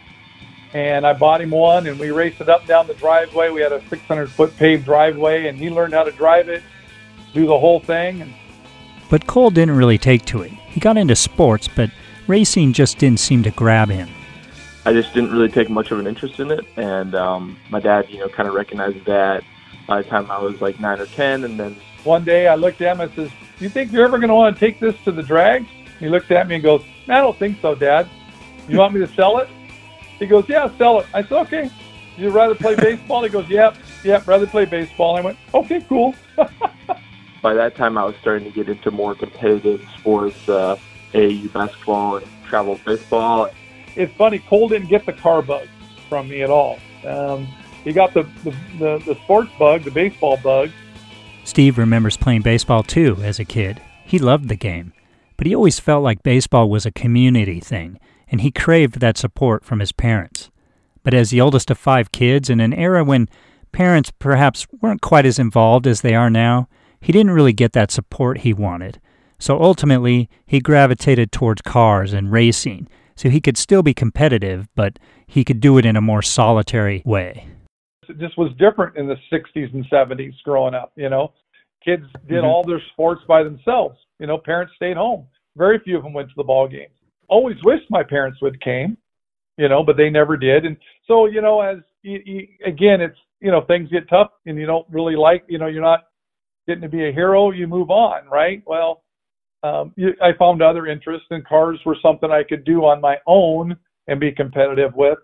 And 0.73 1.05
I 1.05 1.13
bought 1.13 1.41
him 1.41 1.51
one, 1.51 1.85
and 1.87 1.99
we 1.99 2.11
raced 2.11 2.41
it 2.41 2.49
up 2.49 2.65
down 2.65 2.87
the 2.87 2.95
driveway. 2.95 3.51
We 3.51 3.61
had 3.61 3.73
a 3.73 3.87
600 3.89 4.31
foot 4.31 4.55
paved 4.57 4.85
driveway, 4.85 5.47
and 5.47 5.57
he 5.57 5.69
learned 5.69 5.93
how 5.93 6.03
to 6.03 6.11
drive 6.11 6.49
it, 6.49 6.63
do 7.33 7.45
the 7.45 7.59
whole 7.59 7.79
thing. 7.79 8.33
But 9.09 9.27
Cole 9.27 9.51
didn't 9.51 9.75
really 9.75 9.99
take 9.99 10.25
to 10.25 10.41
it. 10.41 10.51
He 10.51 10.79
got 10.79 10.97
into 10.97 11.15
sports, 11.15 11.67
but 11.67 11.91
racing 12.25 12.73
just 12.73 12.97
didn't 12.97 13.19
seem 13.19 13.43
to 13.43 13.51
grab 13.51 13.89
him. 13.89 14.09
I 14.85 14.91
just 14.91 15.13
didn't 15.13 15.31
really 15.31 15.49
take 15.49 15.69
much 15.69 15.91
of 15.91 15.99
an 15.99 16.07
interest 16.07 16.39
in 16.39 16.51
it, 16.51 16.65
and 16.75 17.15
um, 17.15 17.57
my 17.69 17.79
dad, 17.79 18.09
you 18.09 18.19
know, 18.19 18.27
kind 18.27 18.49
of 18.49 18.55
recognized 18.55 19.05
that 19.05 19.43
by 19.87 20.01
the 20.01 20.09
time 20.09 20.29
I 20.29 20.39
was 20.39 20.59
like 20.61 20.79
nine 20.79 20.99
or 20.99 21.05
ten, 21.05 21.45
and 21.45 21.57
then 21.59 21.77
one 22.03 22.25
day 22.25 22.47
I 22.47 22.55
looked 22.55 22.81
at 22.81 22.93
him 22.93 23.01
and 23.01 23.13
says, 23.13 23.29
Do 23.29 23.63
"You 23.63 23.69
think 23.69 23.91
you're 23.91 24.03
ever 24.03 24.17
going 24.17 24.27
to 24.29 24.35
want 24.35 24.55
to 24.55 24.59
take 24.59 24.79
this 24.79 24.95
to 25.05 25.11
the 25.11 25.23
drags?" 25.23 25.67
He 25.99 26.09
looked 26.09 26.31
at 26.31 26.47
me 26.47 26.55
and 26.55 26.63
goes, 26.63 26.83
"I 27.07 27.21
don't 27.21 27.37
think 27.37 27.61
so, 27.61 27.75
Dad. 27.75 28.09
You 28.67 28.77
want 28.77 28.93
me 28.93 28.99
to 28.99 29.13
sell 29.13 29.37
it?" 29.37 29.47
He 30.19 30.25
goes, 30.25 30.45
"Yeah, 30.49 30.69
sell 30.77 30.99
it." 30.99 31.07
I 31.13 31.21
said, 31.21 31.33
"Okay." 31.33 31.69
You'd 32.17 32.33
rather 32.33 32.53
play 32.53 32.75
baseball? 32.75 33.23
He 33.23 33.29
goes, 33.29 33.47
"Yep, 33.49 33.77
yep, 34.03 34.27
rather 34.27 34.45
play 34.45 34.65
baseball." 34.65 35.15
I 35.15 35.21
went, 35.21 35.37
"Okay, 35.53 35.79
cool." 35.87 36.13
by 37.41 37.53
that 37.53 37.75
time, 37.75 37.97
I 37.97 38.03
was 38.03 38.15
starting 38.21 38.51
to 38.51 38.53
get 38.53 38.69
into 38.69 38.91
more 38.91 39.15
competitive 39.15 39.81
sports, 39.97 40.47
uh, 40.49 40.77
AAU 41.13 41.51
basketball 41.53 42.17
and 42.17 42.27
travel 42.45 42.79
baseball. 42.85 43.49
It's 43.95 44.13
funny, 44.15 44.39
Cole 44.39 44.67
didn't 44.69 44.89
get 44.89 45.05
the 45.05 45.13
car 45.13 45.41
bug 45.41 45.67
from 46.09 46.29
me 46.29 46.41
at 46.41 46.49
all. 46.49 46.79
Um, 47.05 47.47
he 47.83 47.93
got 47.93 48.13
the, 48.13 48.23
the, 48.43 48.55
the, 48.79 49.03
the 49.05 49.15
sports 49.23 49.51
bug, 49.59 49.83
the 49.83 49.91
baseball 49.91 50.37
bug. 50.37 50.71
Steve 51.43 51.77
remembers 51.77 52.17
playing 52.17 52.41
baseball 52.41 52.83
too 52.83 53.17
as 53.21 53.39
a 53.39 53.45
kid. 53.45 53.81
He 54.05 54.19
loved 54.19 54.47
the 54.47 54.55
game, 54.55 54.93
but 55.37 55.45
he 55.45 55.55
always 55.55 55.79
felt 55.79 56.03
like 56.03 56.23
baseball 56.23 56.69
was 56.69 56.85
a 56.85 56.91
community 56.91 57.59
thing, 57.59 57.99
and 58.29 58.41
he 58.41 58.51
craved 58.51 58.99
that 58.99 59.17
support 59.17 59.65
from 59.65 59.79
his 59.79 59.91
parents. 59.91 60.49
But 61.03 61.13
as 61.13 61.29
the 61.29 61.41
oldest 61.41 61.69
of 61.69 61.77
five 61.77 62.11
kids 62.11 62.49
in 62.49 62.59
an 62.59 62.73
era 62.73 63.03
when 63.03 63.27
parents 63.73 64.11
perhaps 64.17 64.65
weren't 64.81 65.01
quite 65.01 65.25
as 65.25 65.39
involved 65.39 65.85
as 65.85 66.01
they 66.01 66.15
are 66.15 66.29
now, 66.29 66.69
he 67.01 67.11
didn't 67.11 67.31
really 67.31 67.53
get 67.53 67.73
that 67.73 67.91
support 67.91 68.39
he 68.39 68.53
wanted. 68.53 69.01
So 69.37 69.61
ultimately, 69.61 70.29
he 70.45 70.61
gravitated 70.61 71.33
towards 71.33 71.61
cars 71.61 72.13
and 72.13 72.31
racing, 72.31 72.87
so 73.15 73.29
he 73.29 73.41
could 73.41 73.57
still 73.57 73.83
be 73.83 73.93
competitive, 73.93 74.67
but 74.75 74.99
he 75.27 75.43
could 75.43 75.59
do 75.59 75.77
it 75.77 75.85
in 75.85 75.95
a 75.95 76.01
more 76.01 76.21
solitary 76.21 77.01
way. 77.05 77.47
It 78.09 78.19
just 78.19 78.37
was 78.37 78.51
different 78.59 78.97
in 78.97 79.07
the 79.07 79.15
60s 79.31 79.73
and 79.73 79.85
70s 79.89 80.33
growing 80.43 80.73
up, 80.73 80.91
you 80.95 81.09
know. 81.09 81.33
Kids 81.83 82.03
did 82.27 82.37
mm-hmm. 82.37 82.45
all 82.45 82.63
their 82.63 82.81
sports 82.93 83.21
by 83.27 83.43
themselves. 83.43 83.97
You 84.19 84.27
know, 84.27 84.37
parents 84.37 84.73
stayed 84.75 84.97
home. 84.97 85.25
Very 85.57 85.79
few 85.79 85.97
of 85.97 86.03
them 86.03 86.13
went 86.13 86.29
to 86.29 86.35
the 86.37 86.43
ball 86.43 86.67
games. 86.67 86.93
Always 87.27 87.57
wished 87.63 87.89
my 87.89 88.03
parents 88.03 88.41
would 88.41 88.61
came, 88.61 88.97
you 89.57 89.69
know, 89.69 89.83
but 89.83 89.97
they 89.97 90.09
never 90.09 90.37
did. 90.37 90.65
And 90.65 90.77
so, 91.07 91.25
you 91.25 91.41
know, 91.41 91.61
as 91.61 91.77
you, 92.01 92.19
you, 92.25 92.47
again, 92.65 93.01
it's 93.01 93.17
you 93.39 93.51
know 93.51 93.61
things 93.61 93.89
get 93.89 94.09
tough 94.09 94.31
and 94.45 94.57
you 94.57 94.65
don't 94.65 94.87
really 94.89 95.15
like, 95.15 95.43
you 95.47 95.57
know, 95.57 95.67
you're 95.67 95.81
not 95.81 96.07
getting 96.67 96.81
to 96.81 96.89
be 96.89 97.07
a 97.07 97.11
hero. 97.11 97.51
You 97.51 97.67
move 97.67 97.89
on, 97.89 98.27
right? 98.29 98.63
Well, 98.65 99.02
um, 99.63 99.93
I 100.21 100.33
found 100.37 100.61
other 100.61 100.87
interests, 100.87 101.27
and 101.31 101.45
cars 101.45 101.79
were 101.85 101.97
something 102.01 102.29
I 102.29 102.43
could 102.43 102.65
do 102.65 102.85
on 102.85 103.01
my 103.01 103.17
own 103.25 103.77
and 104.07 104.19
be 104.19 104.31
competitive 104.31 104.93
with. 104.95 105.17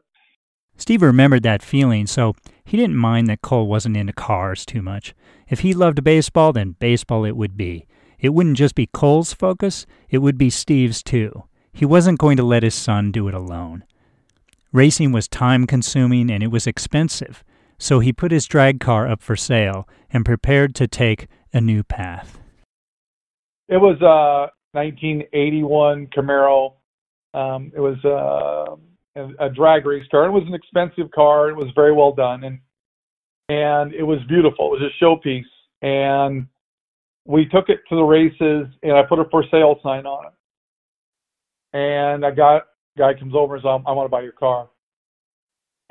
Steve 0.77 1.01
remembered 1.01 1.43
that 1.43 1.61
feeling, 1.61 2.07
so 2.07 2.33
he 2.63 2.77
didn't 2.77 2.95
mind 2.95 3.27
that 3.27 3.41
Cole 3.41 3.67
wasn't 3.67 3.97
into 3.97 4.13
cars 4.13 4.65
too 4.65 4.81
much. 4.81 5.13
If 5.49 5.59
he 5.59 5.73
loved 5.73 6.03
baseball, 6.05 6.53
then 6.53 6.77
baseball 6.79 7.25
it 7.25 7.35
would 7.35 7.57
be. 7.57 7.85
It 8.17 8.29
wouldn't 8.29 8.57
just 8.57 8.75
be 8.75 8.87
Cole's 8.87 9.33
focus, 9.33 9.85
it 10.09 10.19
would 10.19 10.37
be 10.37 10.49
Steve's 10.49 11.03
too. 11.03 11.43
He 11.73 11.85
wasn't 11.85 12.19
going 12.19 12.37
to 12.37 12.43
let 12.43 12.63
his 12.63 12.75
son 12.75 13.11
do 13.11 13.27
it 13.27 13.33
alone. 13.33 13.83
Racing 14.71 15.11
was 15.11 15.27
time 15.27 15.67
consuming 15.67 16.29
and 16.29 16.43
it 16.43 16.51
was 16.51 16.67
expensive, 16.67 17.43
so 17.77 17.99
he 17.99 18.13
put 18.13 18.31
his 18.31 18.45
drag 18.45 18.79
car 18.79 19.07
up 19.07 19.21
for 19.21 19.35
sale 19.35 19.87
and 20.11 20.23
prepared 20.23 20.75
to 20.75 20.87
take 20.87 21.27
a 21.53 21.59
new 21.59 21.83
path. 21.83 22.39
It 23.69 23.77
was 23.77 24.01
a 24.01 24.51
1981 24.77 26.07
Camaro. 26.07 26.73
Um, 27.35 27.71
it 27.75 27.79
was 27.79 27.97
uh, 28.03 28.75
a, 29.15 29.45
a 29.45 29.49
drag 29.49 29.85
race 29.85 30.05
car. 30.09 30.25
It 30.25 30.31
was 30.31 30.43
an 30.47 30.55
expensive 30.55 31.11
car. 31.11 31.49
It 31.49 31.55
was 31.55 31.67
very 31.75 31.93
well 31.93 32.11
done, 32.11 32.43
and 32.43 32.59
and 33.47 33.93
it 33.93 34.03
was 34.03 34.19
beautiful. 34.27 34.73
It 34.73 34.81
was 34.81 34.91
a 34.91 35.03
showpiece, 35.03 35.43
and 35.81 36.47
we 37.25 37.45
took 37.45 37.69
it 37.69 37.81
to 37.89 37.95
the 37.95 38.01
races, 38.03 38.67
and 38.81 38.93
I 38.93 39.03
put 39.03 39.19
a 39.19 39.25
for 39.29 39.43
sale 39.51 39.79
sign 39.83 40.07
on 40.07 40.25
it. 40.25 40.33
And 41.77 42.25
a 42.25 42.31
guy 42.31 42.61
guy 42.97 43.13
comes 43.13 43.35
over 43.35 43.55
and 43.55 43.61
says, 43.61 43.81
"I 43.85 43.91
want 43.91 44.05
to 44.05 44.11
buy 44.11 44.21
your 44.21 44.31
car." 44.31 44.67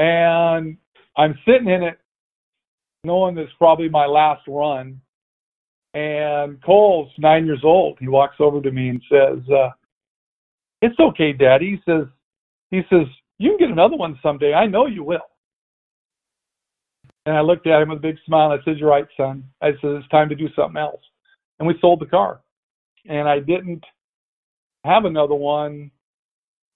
And 0.01 0.79
I'm 1.17 1.39
sitting 1.47 1.69
in 1.69 1.85
it, 1.85 1.99
knowing 3.05 3.37
this 3.37 3.47
is 3.47 3.55
probably 3.59 3.89
my 3.89 4.07
last 4.07 4.43
run. 4.49 5.01
And 5.99 6.63
Cole's 6.63 7.11
nine 7.19 7.45
years 7.45 7.63
old. 7.65 7.99
He 7.99 8.07
walks 8.07 8.37
over 8.39 8.61
to 8.61 8.71
me 8.71 8.91
and 8.91 9.03
says, 9.11 9.41
uh, 9.51 9.71
"It's 10.81 10.99
okay, 11.01 11.33
Daddy." 11.33 11.71
He 11.71 11.83
says, 11.85 12.07
"He 12.71 12.83
says 12.89 13.07
you 13.39 13.51
can 13.51 13.59
get 13.59 13.71
another 13.71 13.97
one 13.97 14.17
someday. 14.23 14.55
I 14.55 14.67
know 14.67 14.87
you 14.87 15.03
will." 15.03 15.29
And 17.27 17.37
I 17.37 17.41
looked 17.41 17.67
at 17.67 17.83
him 17.83 17.89
with 17.89 17.99
a 17.99 18.01
big 18.01 18.19
smile. 18.25 18.53
And 18.53 18.61
I 18.61 18.65
said, 18.65 18.79
"You're 18.79 18.91
right, 18.91 19.09
son." 19.17 19.43
I 19.61 19.73
said, 19.81 19.91
"It's 19.91 20.09
time 20.09 20.29
to 20.29 20.37
do 20.37 20.49
something 20.55 20.81
else." 20.81 21.03
And 21.59 21.67
we 21.67 21.77
sold 21.81 21.99
the 22.01 22.07
car. 22.07 22.43
And 23.07 23.29
I 23.29 23.41
didn't 23.41 23.85
have 24.85 25.05
another 25.05 25.35
one 25.35 25.91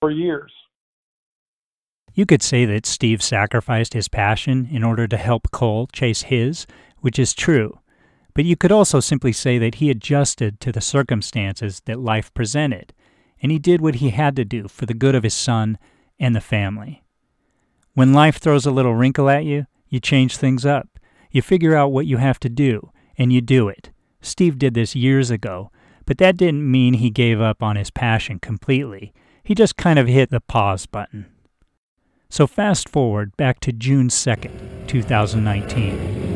for 0.00 0.10
years. 0.10 0.52
You 2.12 2.26
could 2.26 2.42
say 2.42 2.64
that 2.64 2.86
Steve 2.86 3.22
sacrificed 3.22 3.94
his 3.94 4.08
passion 4.08 4.68
in 4.70 4.82
order 4.82 5.06
to 5.06 5.16
help 5.16 5.52
Cole 5.52 5.86
chase 5.92 6.22
his, 6.22 6.66
which 6.98 7.20
is 7.20 7.34
true. 7.34 7.78
But 8.34 8.44
you 8.44 8.56
could 8.56 8.72
also 8.72 9.00
simply 9.00 9.32
say 9.32 9.58
that 9.58 9.76
he 9.76 9.90
adjusted 9.90 10.60
to 10.60 10.72
the 10.72 10.80
circumstances 10.80 11.82
that 11.86 11.98
life 12.00 12.32
presented, 12.34 12.94
and 13.42 13.52
he 13.52 13.58
did 13.58 13.80
what 13.80 13.96
he 13.96 14.10
had 14.10 14.36
to 14.36 14.44
do 14.44 14.68
for 14.68 14.86
the 14.86 14.94
good 14.94 15.14
of 15.14 15.22
his 15.22 15.34
son 15.34 15.78
and 16.18 16.34
the 16.34 16.40
family. 16.40 17.02
When 17.94 18.14
life 18.14 18.38
throws 18.38 18.64
a 18.64 18.70
little 18.70 18.94
wrinkle 18.94 19.28
at 19.28 19.44
you, 19.44 19.66
you 19.88 20.00
change 20.00 20.36
things 20.36 20.64
up. 20.64 20.88
You 21.30 21.42
figure 21.42 21.76
out 21.76 21.92
what 21.92 22.06
you 22.06 22.16
have 22.16 22.40
to 22.40 22.48
do, 22.48 22.90
and 23.18 23.32
you 23.32 23.40
do 23.40 23.68
it. 23.68 23.90
Steve 24.22 24.58
did 24.58 24.74
this 24.74 24.94
years 24.94 25.30
ago, 25.30 25.70
but 26.06 26.18
that 26.18 26.36
didn't 26.36 26.70
mean 26.70 26.94
he 26.94 27.10
gave 27.10 27.40
up 27.40 27.62
on 27.62 27.76
his 27.76 27.90
passion 27.90 28.38
completely. 28.38 29.12
He 29.44 29.54
just 29.54 29.76
kind 29.76 29.98
of 29.98 30.06
hit 30.06 30.30
the 30.30 30.40
pause 30.40 30.86
button. 30.86 31.26
So 32.30 32.46
fast 32.46 32.88
forward 32.88 33.36
back 33.36 33.60
to 33.60 33.72
June 33.72 34.08
2nd, 34.08 34.86
2019. 34.86 36.31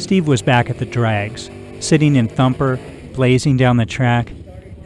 Steve 0.00 0.26
was 0.26 0.40
back 0.40 0.70
at 0.70 0.78
the 0.78 0.86
drags, 0.86 1.50
sitting 1.78 2.16
in 2.16 2.26
Thumper, 2.26 2.80
blazing 3.12 3.58
down 3.58 3.76
the 3.76 3.84
track. 3.84 4.32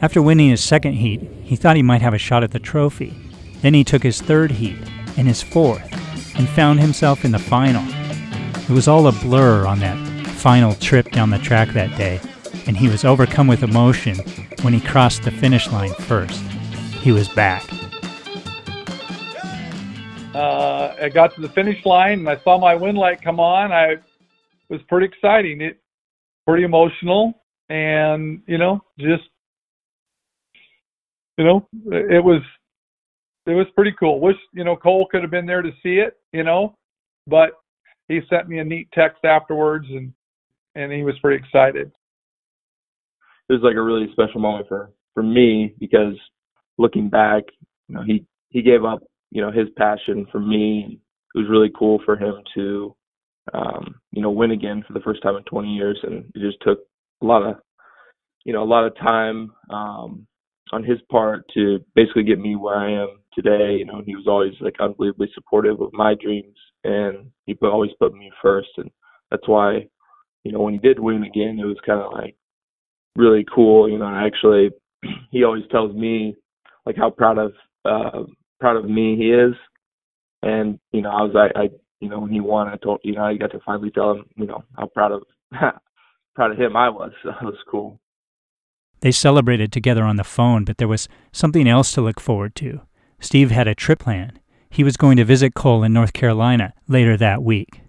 After 0.01 0.21
winning 0.21 0.49
his 0.49 0.61
second 0.61 0.93
heat, 0.93 1.21
he 1.41 1.55
thought 1.55 1.77
he 1.77 1.81
might 1.81 2.01
have 2.01 2.13
a 2.13 2.17
shot 2.17 2.43
at 2.43 2.51
the 2.51 2.59
trophy. 2.59 3.15
Then 3.61 3.73
he 3.73 3.85
took 3.85 4.03
his 4.03 4.21
third 4.21 4.51
heat 4.51 4.77
and 5.17 5.25
his 5.25 5.41
fourth, 5.41 5.89
and 6.37 6.49
found 6.49 6.81
himself 6.81 7.23
in 7.23 7.31
the 7.31 7.39
final. 7.39 7.83
It 8.63 8.69
was 8.71 8.89
all 8.89 9.07
a 9.07 9.13
blur 9.13 9.65
on 9.65 9.79
that 9.79 10.27
final 10.27 10.73
trip 10.75 11.09
down 11.11 11.29
the 11.29 11.39
track 11.39 11.69
that 11.69 11.97
day, 11.97 12.19
and 12.67 12.75
he 12.75 12.89
was 12.89 13.05
overcome 13.05 13.47
with 13.47 13.63
emotion 13.63 14.17
when 14.63 14.73
he 14.73 14.81
crossed 14.81 15.23
the 15.23 15.31
finish 15.31 15.71
line 15.71 15.93
first. 15.93 16.41
He 17.01 17.13
was 17.13 17.29
back. 17.29 17.63
Uh, 20.33 20.93
I 21.01 21.07
got 21.07 21.33
to 21.35 21.41
the 21.41 21.49
finish 21.49 21.85
line 21.85 22.19
and 22.19 22.29
I 22.29 22.37
saw 22.43 22.57
my 22.59 22.75
win 22.75 22.97
light 22.97 23.21
come 23.21 23.39
on. 23.39 23.71
I 23.71 23.95
was 24.69 24.81
pretty 24.87 25.07
exciting. 25.07 25.61
It 25.61 25.79
pretty 26.45 26.63
emotional, 26.63 27.33
and 27.69 28.41
you 28.47 28.57
know, 28.57 28.81
just 28.99 29.23
you 31.37 31.45
know, 31.45 31.67
it 31.91 32.23
was 32.23 32.41
it 33.45 33.53
was 33.53 33.67
pretty 33.75 33.93
cool. 33.99 34.19
Wish 34.19 34.37
you 34.53 34.63
know 34.63 34.75
Cole 34.75 35.07
could 35.11 35.21
have 35.21 35.31
been 35.31 35.45
there 35.45 35.61
to 35.61 35.71
see 35.83 35.95
it, 35.95 36.17
you 36.33 36.43
know, 36.43 36.75
but 37.27 37.51
he 38.07 38.21
sent 38.29 38.47
me 38.47 38.59
a 38.59 38.63
neat 38.63 38.87
text 38.93 39.25
afterwards, 39.25 39.87
and 39.89 40.13
and 40.75 40.91
he 40.91 41.03
was 41.03 41.17
pretty 41.21 41.43
excited 41.43 41.91
it 43.49 43.53
was 43.53 43.61
like 43.61 43.75
a 43.75 43.81
really 43.81 44.07
special 44.11 44.39
moment 44.39 44.67
for 44.67 44.91
for 45.13 45.23
me 45.23 45.73
because 45.79 46.15
looking 46.77 47.09
back, 47.09 47.43
you 47.87 47.95
know, 47.95 48.03
he 48.05 48.25
he 48.49 48.61
gave 48.61 48.83
up, 48.83 49.03
you 49.31 49.41
know, 49.41 49.51
his 49.51 49.67
passion 49.77 50.25
for 50.31 50.39
me. 50.39 50.99
It 51.33 51.37
was 51.37 51.49
really 51.49 51.71
cool 51.77 52.01
for 52.05 52.15
him 52.15 52.35
to, 52.55 52.95
um, 53.53 53.95
you 54.11 54.21
know, 54.21 54.31
win 54.31 54.51
again 54.51 54.83
for 54.85 54.93
the 54.93 55.01
first 55.01 55.21
time 55.21 55.35
in 55.35 55.43
20 55.43 55.67
years, 55.69 55.99
and 56.03 56.25
it 56.33 56.39
just 56.39 56.57
took 56.61 56.79
a 57.21 57.25
lot 57.25 57.43
of, 57.43 57.57
you 58.43 58.53
know, 58.53 58.63
a 58.63 58.65
lot 58.65 58.85
of 58.85 58.95
time 58.97 59.51
um, 59.69 60.25
on 60.71 60.83
his 60.83 60.99
part 61.11 61.45
to 61.53 61.79
basically 61.95 62.23
get 62.23 62.39
me 62.39 62.55
where 62.55 62.77
I 62.77 62.91
am 62.91 63.19
today. 63.33 63.75
You 63.77 63.85
know, 63.85 64.01
he 64.05 64.15
was 64.15 64.25
always 64.27 64.53
like 64.61 64.75
unbelievably 64.79 65.29
supportive 65.33 65.81
of 65.81 65.93
my 65.93 66.15
dreams, 66.19 66.57
and 66.83 67.31
he 67.45 67.53
put, 67.53 67.71
always 67.71 67.91
put 67.99 68.13
me 68.13 68.31
first, 68.41 68.69
and 68.77 68.89
that's 69.29 69.47
why, 69.47 69.87
you 70.43 70.51
know, 70.51 70.59
when 70.59 70.73
he 70.73 70.79
did 70.79 70.99
win 70.99 71.23
again, 71.23 71.59
it 71.59 71.65
was 71.65 71.77
kind 71.85 72.01
of 72.01 72.11
like 72.13 72.35
really 73.15 73.45
cool. 73.53 73.89
You 73.89 73.99
know, 73.99 74.07
actually, 74.07 74.69
he 75.31 75.43
always 75.43 75.63
tells 75.71 75.95
me 75.95 76.35
like 76.85 76.97
how 76.97 77.09
proud 77.09 77.37
of 77.37 77.53
uh, 77.85 78.23
proud 78.59 78.77
of 78.77 78.89
me 78.89 79.15
he 79.17 79.31
is, 79.31 79.53
and 80.41 80.79
you 80.91 81.01
know, 81.01 81.09
I 81.09 81.21
was 81.21 81.35
I, 81.35 81.59
I 81.59 81.69
you 81.99 82.09
know 82.09 82.19
when 82.19 82.31
he 82.31 82.39
won, 82.39 82.67
I 82.67 82.77
told 82.77 83.01
you 83.03 83.13
know 83.13 83.23
I 83.23 83.35
got 83.35 83.51
to 83.51 83.59
finally 83.65 83.91
tell 83.91 84.11
him 84.11 84.25
you 84.35 84.45
know 84.45 84.63
how 84.77 84.87
proud 84.87 85.11
of 85.11 85.23
proud 86.35 86.51
of 86.51 86.57
him 86.57 86.75
I 86.75 86.89
was. 86.89 87.11
So 87.23 87.29
that 87.29 87.43
was 87.43 87.55
cool. 87.69 87.99
They 89.01 89.11
celebrated 89.11 89.71
together 89.71 90.03
on 90.03 90.15
the 90.15 90.23
phone, 90.23 90.65
but 90.65 90.77
there 90.77 90.87
was 90.87 91.07
something 91.31 91.67
else 91.67 91.91
to 91.93 92.01
look 92.01 92.19
forward 92.19 92.55
to. 92.55 92.81
Steve 93.19 93.51
had 93.51 93.67
a 93.67 93.75
trip 93.75 93.99
planned. 93.99 94.39
He 94.69 94.83
was 94.83 94.97
going 94.97 95.17
to 95.17 95.25
visit 95.25 95.53
Cole 95.53 95.83
in 95.83 95.93
North 95.93 96.13
Carolina 96.13 96.73
later 96.87 97.15
that 97.17 97.43
week. 97.43 97.81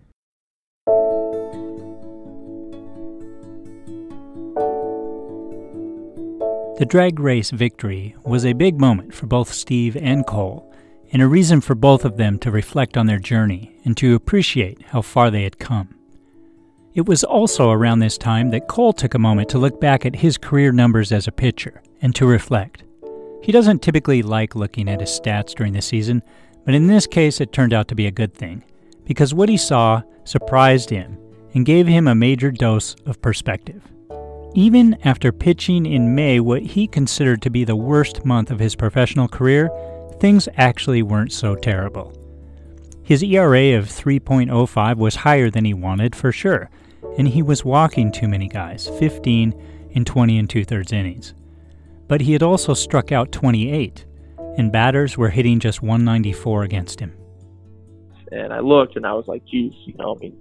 The 6.78 6.86
drag 6.86 7.18
race 7.18 7.50
victory 7.50 8.14
was 8.22 8.44
a 8.44 8.52
big 8.52 8.78
moment 8.78 9.14
for 9.14 9.26
both 9.26 9.50
Steve 9.50 9.96
and 9.96 10.26
Cole, 10.26 10.70
and 11.12 11.22
a 11.22 11.28
reason 11.28 11.60
for 11.60 11.74
both 11.74 12.04
of 12.04 12.16
them 12.16 12.38
to 12.40 12.50
reflect 12.50 12.96
on 12.96 13.06
their 13.06 13.18
journey 13.18 13.76
and 13.84 13.96
to 13.96 14.14
appreciate 14.14 14.82
how 14.86 15.02
far 15.02 15.30
they 15.30 15.42
had 15.42 15.58
come. 15.58 15.94
It 16.94 17.06
was 17.06 17.22
also 17.22 17.70
around 17.70 17.98
this 17.98 18.16
time 18.16 18.50
that 18.50 18.68
Cole 18.68 18.92
took 18.92 19.14
a 19.14 19.18
moment 19.18 19.48
to 19.50 19.58
look 19.58 19.80
back 19.80 20.06
at 20.06 20.16
his 20.16 20.38
career 20.38 20.72
numbers 20.72 21.12
as 21.12 21.28
a 21.28 21.32
pitcher 21.32 21.82
and 22.00 22.14
to 22.14 22.26
reflect. 22.26 22.84
He 23.42 23.52
doesn't 23.52 23.82
typically 23.82 24.22
like 24.22 24.54
looking 24.54 24.88
at 24.88 25.00
his 25.00 25.10
stats 25.10 25.54
during 25.54 25.74
the 25.74 25.82
season, 25.82 26.22
but 26.64 26.74
in 26.74 26.86
this 26.86 27.06
case 27.06 27.40
it 27.40 27.52
turned 27.52 27.72
out 27.72 27.88
to 27.88 27.94
be 27.94 28.06
a 28.06 28.10
good 28.10 28.34
thing, 28.34 28.64
because 29.04 29.34
what 29.34 29.48
he 29.48 29.56
saw 29.56 30.02
surprised 30.24 30.90
him 30.90 31.18
and 31.54 31.64
gave 31.64 31.86
him 31.86 32.08
a 32.08 32.14
major 32.14 32.50
dose 32.50 32.96
of 33.06 33.22
perspective. 33.22 33.82
Even 34.54 34.96
after 35.04 35.32
pitching 35.32 35.84
in 35.84 36.14
May 36.14 36.40
what 36.40 36.62
he 36.62 36.86
considered 36.86 37.42
to 37.42 37.50
be 37.50 37.62
the 37.62 37.76
worst 37.76 38.24
month 38.24 38.50
of 38.50 38.58
his 38.58 38.74
professional 38.74 39.28
career, 39.28 39.70
things 40.20 40.48
actually 40.56 41.02
weren't 41.02 41.32
so 41.32 41.54
terrible. 41.54 42.12
His 43.02 43.22
ERA 43.22 43.78
of 43.78 43.86
3.05 43.86 44.96
was 44.96 45.14
higher 45.14 45.48
than 45.50 45.64
he 45.64 45.74
wanted 45.74 46.16
for 46.16 46.32
sure, 46.32 46.68
and 47.18 47.28
he 47.28 47.42
was 47.42 47.64
walking 47.64 48.10
too 48.10 48.26
many 48.28 48.48
guys 48.48 48.88
15 48.98 49.54
in 49.90 50.04
20 50.04 50.38
and 50.38 50.50
two 50.50 50.64
thirds 50.64 50.92
innings. 50.92 51.34
But 52.08 52.20
he 52.20 52.32
had 52.32 52.42
also 52.42 52.74
struck 52.74 53.12
out 53.12 53.32
28, 53.32 54.04
and 54.58 54.72
batters 54.72 55.16
were 55.16 55.30
hitting 55.30 55.60
just 55.60 55.82
194 55.82 56.64
against 56.64 57.00
him. 57.00 57.16
And 58.32 58.52
I 58.52 58.60
looked 58.60 58.96
and 58.96 59.06
I 59.06 59.12
was 59.12 59.26
like, 59.28 59.44
geez, 59.46 59.72
you 59.84 59.94
know, 59.98 60.16
I 60.16 60.18
mean, 60.18 60.36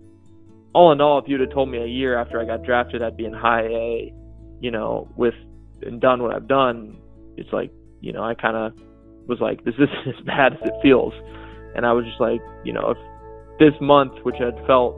all 0.73 0.91
in 0.91 0.99
all, 1.01 1.19
if 1.19 1.25
you'd 1.27 1.41
have 1.41 1.51
told 1.51 1.69
me 1.69 1.77
a 1.77 1.85
year 1.85 2.17
after 2.17 2.39
I 2.39 2.45
got 2.45 2.63
drafted 2.63 3.01
I'd 3.01 3.15
be 3.15 3.25
in 3.25 3.33
high 3.33 3.61
A, 3.61 4.13
you 4.59 4.71
know, 4.71 5.07
with 5.15 5.35
and 5.81 6.01
done 6.01 6.23
what 6.23 6.33
I've 6.35 6.47
done, 6.47 6.97
it's 7.37 7.51
like, 7.53 7.71
you 8.01 8.11
know, 8.11 8.23
I 8.23 8.33
kind 8.33 8.57
of 8.57 8.73
was 9.27 9.39
like, 9.39 9.63
this 9.63 9.75
isn't 9.75 10.07
as 10.07 10.25
bad 10.25 10.53
as 10.53 10.59
it 10.63 10.73
feels. 10.81 11.13
And 11.75 11.85
I 11.85 11.93
was 11.93 12.05
just 12.05 12.19
like, 12.19 12.41
you 12.63 12.73
know, 12.73 12.91
if 12.91 12.97
this 13.59 13.73
month, 13.81 14.13
which 14.23 14.37
had 14.39 14.55
felt, 14.65 14.95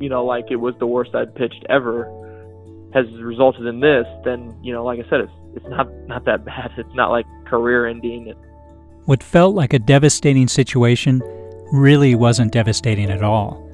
you 0.00 0.08
know, 0.08 0.24
like 0.24 0.46
it 0.50 0.56
was 0.56 0.74
the 0.78 0.86
worst 0.86 1.14
I'd 1.14 1.34
pitched 1.34 1.64
ever, 1.68 2.04
has 2.94 3.06
resulted 3.20 3.66
in 3.66 3.80
this, 3.80 4.06
then, 4.24 4.54
you 4.62 4.72
know, 4.72 4.84
like 4.84 4.98
I 4.98 5.08
said, 5.08 5.20
it's 5.20 5.32
it's 5.54 5.66
not 5.68 5.88
not 6.06 6.24
that 6.24 6.44
bad. 6.44 6.72
It's 6.78 6.94
not 6.94 7.10
like 7.10 7.26
career 7.46 7.86
ending. 7.86 8.32
What 9.04 9.22
felt 9.22 9.54
like 9.54 9.72
a 9.72 9.78
devastating 9.78 10.48
situation 10.48 11.22
really 11.72 12.14
wasn't 12.14 12.52
devastating 12.52 13.10
at 13.10 13.22
all. 13.22 13.68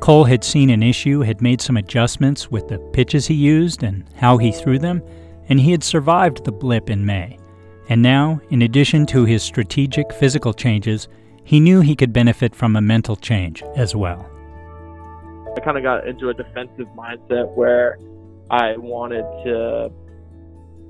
Cole 0.00 0.24
had 0.24 0.42
seen 0.42 0.70
an 0.70 0.82
issue, 0.82 1.20
had 1.20 1.40
made 1.40 1.60
some 1.60 1.76
adjustments 1.76 2.50
with 2.50 2.66
the 2.66 2.78
pitches 2.92 3.26
he 3.26 3.34
used 3.34 3.84
and 3.84 4.04
how 4.16 4.36
he 4.36 4.50
threw 4.50 4.78
them, 4.78 5.00
and 5.48 5.60
he 5.60 5.70
had 5.70 5.84
survived 5.84 6.44
the 6.44 6.50
blip 6.50 6.90
in 6.90 7.06
May. 7.06 7.38
And 7.88 8.02
now, 8.02 8.40
in 8.50 8.62
addition 8.62 9.06
to 9.06 9.24
his 9.24 9.42
strategic 9.42 10.12
physical 10.12 10.52
changes, 10.52 11.08
he 11.44 11.60
knew 11.60 11.80
he 11.80 11.96
could 11.96 12.12
benefit 12.12 12.54
from 12.54 12.76
a 12.76 12.80
mental 12.80 13.16
change 13.16 13.62
as 13.76 13.96
well. 13.96 14.28
I 15.56 15.60
kind 15.60 15.76
of 15.76 15.82
got 15.82 16.06
into 16.06 16.28
a 16.28 16.34
defensive 16.34 16.86
mindset 16.96 17.54
where 17.56 17.98
I 18.50 18.76
wanted 18.76 19.24
to, 19.44 19.90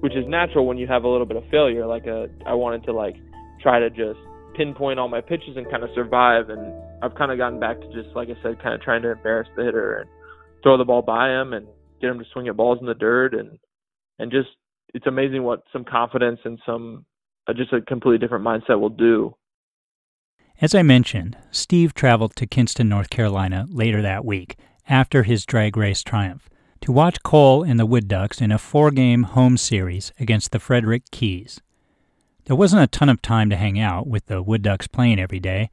which 0.00 0.14
is 0.14 0.26
natural 0.28 0.66
when 0.66 0.78
you 0.78 0.86
have 0.86 1.04
a 1.04 1.08
little 1.08 1.26
bit 1.26 1.36
of 1.36 1.44
failure. 1.50 1.86
Like 1.86 2.06
a, 2.06 2.28
I 2.46 2.54
wanted 2.54 2.84
to 2.84 2.92
like 2.92 3.16
try 3.60 3.80
to 3.80 3.90
just 3.90 4.18
pinpoint 4.56 4.98
all 4.98 5.08
my 5.08 5.20
pitches 5.20 5.56
and 5.56 5.68
kind 5.70 5.82
of 5.82 5.90
survive. 5.94 6.50
And 6.50 6.74
I've 7.02 7.14
kind 7.14 7.32
of 7.32 7.38
gotten 7.38 7.58
back 7.58 7.80
to 7.80 7.86
just 7.92 8.14
like 8.14 8.28
I 8.28 8.40
said, 8.42 8.62
kind 8.62 8.74
of 8.74 8.82
trying 8.82 9.02
to 9.02 9.12
embarrass 9.12 9.48
the 9.56 9.64
hitter 9.64 10.00
and 10.00 10.10
throw 10.62 10.76
the 10.76 10.84
ball 10.84 11.02
by 11.02 11.30
him 11.30 11.52
and 11.52 11.66
get 12.00 12.10
him 12.10 12.18
to 12.18 12.24
swing 12.32 12.48
at 12.48 12.56
balls 12.56 12.78
in 12.80 12.86
the 12.86 12.94
dirt 12.94 13.34
and 13.34 13.58
and 14.18 14.30
just 14.30 14.48
it's 14.94 15.06
amazing 15.06 15.42
what 15.42 15.62
some 15.72 15.84
confidence 15.84 16.40
and 16.44 16.58
some 16.64 17.04
uh, 17.48 17.52
just 17.52 17.72
a 17.72 17.80
completely 17.80 18.18
different 18.18 18.44
mindset 18.44 18.80
will 18.80 18.88
do. 18.88 19.34
As 20.60 20.74
I 20.74 20.82
mentioned, 20.82 21.36
Steve 21.50 21.94
traveled 21.94 22.36
to 22.36 22.46
Kinston, 22.46 22.88
North 22.88 23.10
Carolina 23.10 23.66
later 23.68 24.02
that 24.02 24.24
week 24.24 24.56
after 24.88 25.22
his 25.22 25.46
drag 25.46 25.76
race 25.76 26.02
triumph 26.02 26.48
to 26.82 26.92
watch 26.92 27.22
Cole 27.22 27.62
and 27.62 27.78
the 27.78 27.86
Wood 27.86 28.08
Ducks 28.08 28.40
in 28.40 28.52
a 28.52 28.58
four 28.58 28.90
game 28.90 29.22
home 29.22 29.56
series 29.56 30.12
against 30.18 30.50
the 30.50 30.60
Frederick 30.60 31.04
Keys. 31.10 31.60
There 32.44 32.56
wasn't 32.56 32.82
a 32.82 32.88
ton 32.88 33.08
of 33.08 33.22
time 33.22 33.50
to 33.50 33.56
hang 33.56 33.78
out 33.78 34.06
with 34.06 34.26
the 34.26 34.42
Wood 34.42 34.62
Ducks 34.62 34.88
playing 34.88 35.20
every 35.20 35.40
day, 35.40 35.70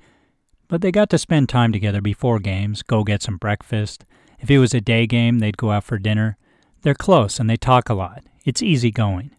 but 0.67 0.81
they 0.81 0.91
got 0.91 1.09
to 1.09 1.17
spend 1.17 1.49
time 1.49 1.71
together 1.71 1.99
before 1.99 2.39
games, 2.39 2.83
go 2.83 3.03
get 3.03 3.23
some 3.23 3.37
breakfast. 3.37 4.05
If 4.39 4.51
it 4.51 4.59
was 4.59 4.73
a 4.73 4.81
day 4.81 5.07
game, 5.07 5.39
they'd 5.39 5.57
go 5.57 5.71
out 5.71 5.83
for 5.83 5.97
dinner. 5.97 6.37
They're 6.83 6.93
close 6.93 7.39
and 7.39 7.49
they 7.49 7.57
talk 7.57 7.89
a 7.89 7.95
lot. 7.95 8.23
It's 8.45 8.61
easy 8.61 8.91
going. 8.91 9.31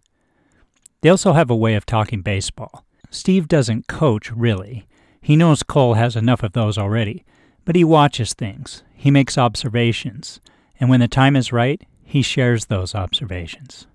They 1.01 1.09
also 1.09 1.33
have 1.33 1.51
a 1.51 1.57
way 1.57 1.75
of 1.75 1.87
talking 1.87 2.23
baseball. 2.23 2.85
Steve 3.11 3.49
doesn't 3.49 3.89
coach, 3.89 4.31
really. 4.31 4.87
He 5.21 5.37
knows 5.37 5.63
Cole 5.63 5.95
has 5.95 6.17
enough 6.17 6.43
of 6.43 6.53
those 6.53 6.79
already, 6.79 7.25
but 7.65 7.77
he 7.77 7.85
watches 7.85 8.35
things. 8.35 8.83
He 8.95 9.11
makes 9.11 9.39
observations. 9.39 10.41
And 10.79 10.89
when 10.89 11.01
the 11.01 11.09
time 11.09 11.37
is 11.37 11.53
right, 11.53 11.83
he 12.05 12.23
shares 12.23 12.67
those 12.67 12.95
observations. 12.95 13.87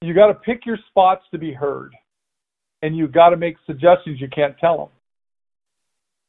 You 0.00 0.14
got 0.14 0.28
to 0.28 0.34
pick 0.34 0.66
your 0.66 0.78
spots 0.88 1.24
to 1.30 1.38
be 1.38 1.52
heard 1.52 1.94
and 2.82 2.96
you 2.96 3.06
got 3.06 3.30
to 3.30 3.36
make 3.36 3.56
suggestions 3.66 4.20
you 4.20 4.28
can't 4.28 4.58
tell 4.58 4.76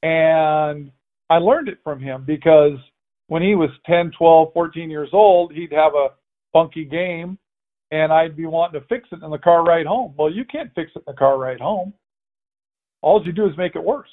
them. 0.03 0.09
And 0.09 0.91
I 1.29 1.37
learned 1.37 1.67
it 1.67 1.79
from 1.83 1.99
him 1.99 2.23
because 2.25 2.77
when 3.27 3.41
he 3.41 3.55
was 3.55 3.69
10, 3.87 4.11
12, 4.17 4.53
14 4.53 4.89
years 4.89 5.09
old, 5.13 5.53
he'd 5.53 5.71
have 5.71 5.93
a 5.95 6.09
funky 6.51 6.85
game 6.85 7.37
and 7.93 8.11
I'd 8.11 8.35
be 8.35 8.47
wanting 8.47 8.81
to 8.81 8.87
fix 8.87 9.07
it 9.11 9.21
in 9.23 9.29
the 9.29 9.37
car 9.37 9.63
ride 9.63 9.85
home. 9.85 10.15
Well, 10.17 10.31
you 10.31 10.45
can't 10.45 10.73
fix 10.73 10.91
it 10.95 11.03
in 11.07 11.13
the 11.13 11.13
car 11.13 11.37
ride 11.37 11.59
home. 11.59 11.93
All 13.03 13.23
you 13.23 13.31
do 13.31 13.45
is 13.45 13.55
make 13.55 13.75
it 13.75 13.83
worse 13.83 14.09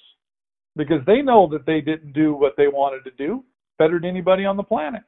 because 0.77 1.01
they 1.07 1.23
know 1.23 1.49
that 1.51 1.65
they 1.65 1.81
didn't 1.81 2.13
do 2.13 2.35
what 2.35 2.53
they 2.59 2.69
wanted 2.69 3.05
to 3.05 3.11
do 3.17 3.43
better 3.79 3.99
than 3.99 4.11
anybody 4.11 4.45
on 4.45 4.59
the 4.59 4.63
planet. 4.63 5.01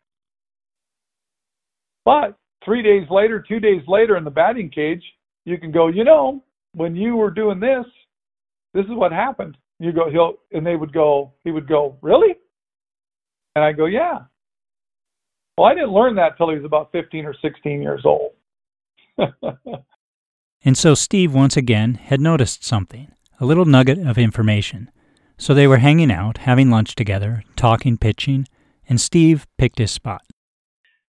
But 2.06 2.38
three 2.64 2.82
days 2.82 3.06
later, 3.10 3.44
two 3.46 3.60
days 3.60 3.82
later 3.86 4.16
in 4.16 4.24
the 4.24 4.30
batting 4.30 4.70
cage, 4.70 5.04
you 5.44 5.58
can 5.58 5.70
go, 5.70 5.88
you 5.88 6.04
know, 6.04 6.42
when 6.74 6.96
you 6.96 7.16
were 7.16 7.30
doing 7.30 7.60
this, 7.60 7.84
this 8.72 8.86
is 8.86 8.94
what 8.94 9.12
happened. 9.12 9.58
You 9.80 9.92
go, 9.92 10.10
he'll, 10.10 10.34
and 10.52 10.66
they 10.66 10.76
would 10.76 10.94
go, 10.94 11.34
he 11.44 11.50
would 11.50 11.68
go, 11.68 11.98
really? 12.00 12.36
And 13.54 13.62
I 13.62 13.72
go, 13.72 13.84
yeah. 13.84 14.20
Well, 15.58 15.66
I 15.66 15.74
didn't 15.74 15.92
learn 15.92 16.14
that 16.14 16.38
till 16.38 16.48
he 16.48 16.56
was 16.56 16.64
about 16.64 16.90
15 16.92 17.26
or 17.26 17.34
16 17.42 17.82
years 17.82 18.02
old. 18.06 18.32
and 20.64 20.76
so 20.76 20.94
Steve 20.94 21.34
once 21.34 21.56
again 21.56 21.94
had 21.94 22.20
noticed 22.20 22.64
something, 22.64 23.12
a 23.40 23.46
little 23.46 23.64
nugget 23.64 23.98
of 23.98 24.18
information. 24.18 24.90
So 25.38 25.54
they 25.54 25.66
were 25.66 25.78
hanging 25.78 26.12
out, 26.12 26.38
having 26.38 26.70
lunch 26.70 26.94
together, 26.94 27.42
talking 27.56 27.96
pitching, 27.96 28.46
and 28.88 29.00
Steve 29.00 29.46
picked 29.58 29.78
his 29.78 29.90
spot. 29.90 30.22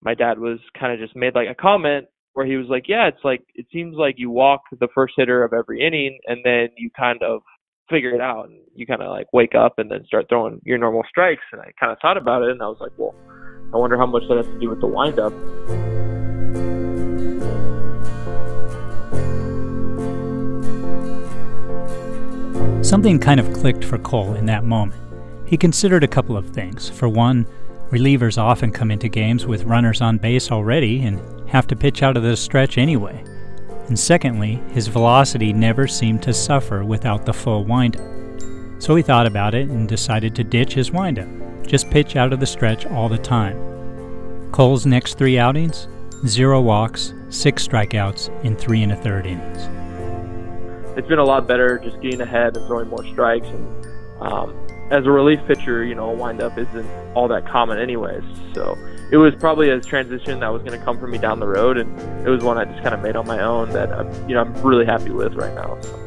My 0.02 0.14
dad 0.16 0.40
was 0.40 0.60
kind 0.78 0.92
of 0.94 1.00
just 1.00 1.16
made 1.16 1.36
like 1.36 1.48
a 1.50 1.56
comment 1.56 2.08
where 2.34 2.46
he 2.46 2.58
was 2.58 2.68
like, 2.68 2.86
"Yeah, 2.88 3.08
it's 3.08 3.24
like 3.24 3.44
it 3.56 3.68
seems 3.72 3.96
like 3.96 4.16
you 4.18 4.30
walk 4.30 4.62
the 4.80 4.88
first 4.94 5.14
hitter 5.18 5.44
of 5.44 5.54
every 5.54 5.86
inning, 5.86 6.20
and 6.26 6.40
then 6.44 6.70
you 6.78 6.90
kind 6.98 7.22
of 7.22 7.42
figure 7.90 8.14
it 8.14 8.22
out, 8.22 8.50
and 8.50 8.60
you 8.76 8.86
kind 8.86 9.02
of 9.02 9.10
like 9.10 9.28
wake 9.34 9.56
up 9.56 9.78
and 9.78 9.92
then 9.92 10.04
start 10.06 10.26
throwing 10.30 10.60
your 10.64 10.78
normal 10.78 11.04
strikes." 11.08 11.44
And 11.52 11.62
I 11.62 11.72
kind 11.80 11.92
of 11.92 12.00
thought 12.02 12.18
about 12.18 12.42
it, 12.42 12.50
and 12.50 12.62
I 12.62 12.68
was 12.68 12.78
like, 12.80 12.92
"Well, 12.98 13.16
I 13.74 13.78
wonder 13.78 13.98
how 13.98 14.08
much 14.08 14.24
that 14.30 14.38
has 14.38 14.48
to 14.48 14.60
do 14.60 14.70
with 14.70 14.82
the 14.82 14.88
windup." 14.88 15.34
Something 22.94 23.18
kind 23.18 23.40
of 23.40 23.52
clicked 23.54 23.84
for 23.84 23.98
Cole 23.98 24.36
in 24.36 24.46
that 24.46 24.66
moment. 24.66 25.02
He 25.48 25.58
considered 25.58 26.04
a 26.04 26.08
couple 26.08 26.38
of 26.38 26.52
things. 26.52 26.92
For 26.92 27.10
one, 27.10 27.48
relievers 27.90 28.38
often 28.38 28.72
come 28.72 28.92
into 28.92 29.08
games 29.08 29.48
with 29.48 29.64
runners 29.64 30.00
on 30.00 30.20
base 30.20 30.52
already 30.52 31.02
and 31.02 31.20
have 31.50 31.66
to 31.70 31.76
pitch 31.76 32.04
out 32.04 32.18
of 32.18 32.22
the 32.22 32.38
stretch 32.38 32.78
anyway. 32.78 33.24
And 33.88 33.98
secondly, 33.98 34.62
his 34.74 34.90
velocity 34.90 35.54
never 35.54 35.88
seemed 35.88 36.22
to 36.22 36.36
suffer 36.36 36.84
without 36.84 37.26
the 37.26 37.34
full 37.34 37.66
windup. 37.66 38.06
So 38.78 38.94
he 38.94 39.02
thought 39.02 39.26
about 39.26 39.56
it 39.56 39.70
and 39.70 39.90
decided 39.90 40.36
to 40.36 40.44
ditch 40.44 40.76
his 40.76 40.92
windup, 40.92 41.28
just 41.66 41.90
pitch 41.90 42.16
out 42.16 42.32
of 42.32 42.40
the 42.40 42.46
stretch 42.46 42.86
all 42.86 43.10
the 43.10 43.18
time. 43.18 44.52
Cole's 44.52 44.86
next 44.86 45.18
three 45.18 45.40
outings 45.40 45.88
zero 46.28 46.62
walks, 46.62 47.16
six 47.30 47.68
strikeouts 47.68 48.30
in 48.46 48.56
three 48.56 48.84
and 48.84 48.92
a 48.92 48.96
third 48.96 49.26
innings. 49.26 49.83
It's 50.96 51.08
been 51.08 51.20
a 51.20 51.24
lot 51.24 51.48
better 51.48 51.80
just 51.80 52.00
getting 52.02 52.22
ahead 52.22 52.56
and 52.56 52.68
throwing 52.68 52.88
more 52.88 53.04
strikes. 53.06 53.48
And 53.48 53.86
um, 54.22 54.68
as 54.92 55.06
a 55.06 55.12
relief 55.12 55.40
pitcher, 55.48 55.84
you 55.84 55.96
know, 55.96 56.12
a 56.12 56.14
windup 56.14 56.58
isn't 56.58 56.88
all 57.16 57.28
that 57.30 57.48
common, 57.48 57.80
anyways. 57.80 58.24
So 58.54 58.78
it 59.12 59.18
was 59.18 59.34
probably 59.36 59.70
a 59.70 59.82
transition 59.82 60.40
that 60.42 60.50
was 60.50 60.62
going 60.62 60.78
to 60.78 60.86
come 60.86 61.00
for 61.00 61.08
me 61.08 61.18
down 61.18 61.40
the 61.40 61.48
road, 61.48 61.78
and 61.78 62.28
it 62.28 62.30
was 62.30 62.44
one 62.44 62.60
I 62.60 62.66
just 62.66 62.84
kind 62.84 62.94
of 62.94 63.02
made 63.02 63.16
on 63.16 63.26
my 63.26 63.40
own 63.40 63.72
that 63.72 63.92
I'm, 63.92 64.30
you 64.30 64.36
know 64.36 64.42
I'm 64.42 64.54
really 64.62 64.86
happy 64.86 65.10
with 65.10 65.34
right 65.34 65.54
now. 65.56 65.80
So. 65.82 66.00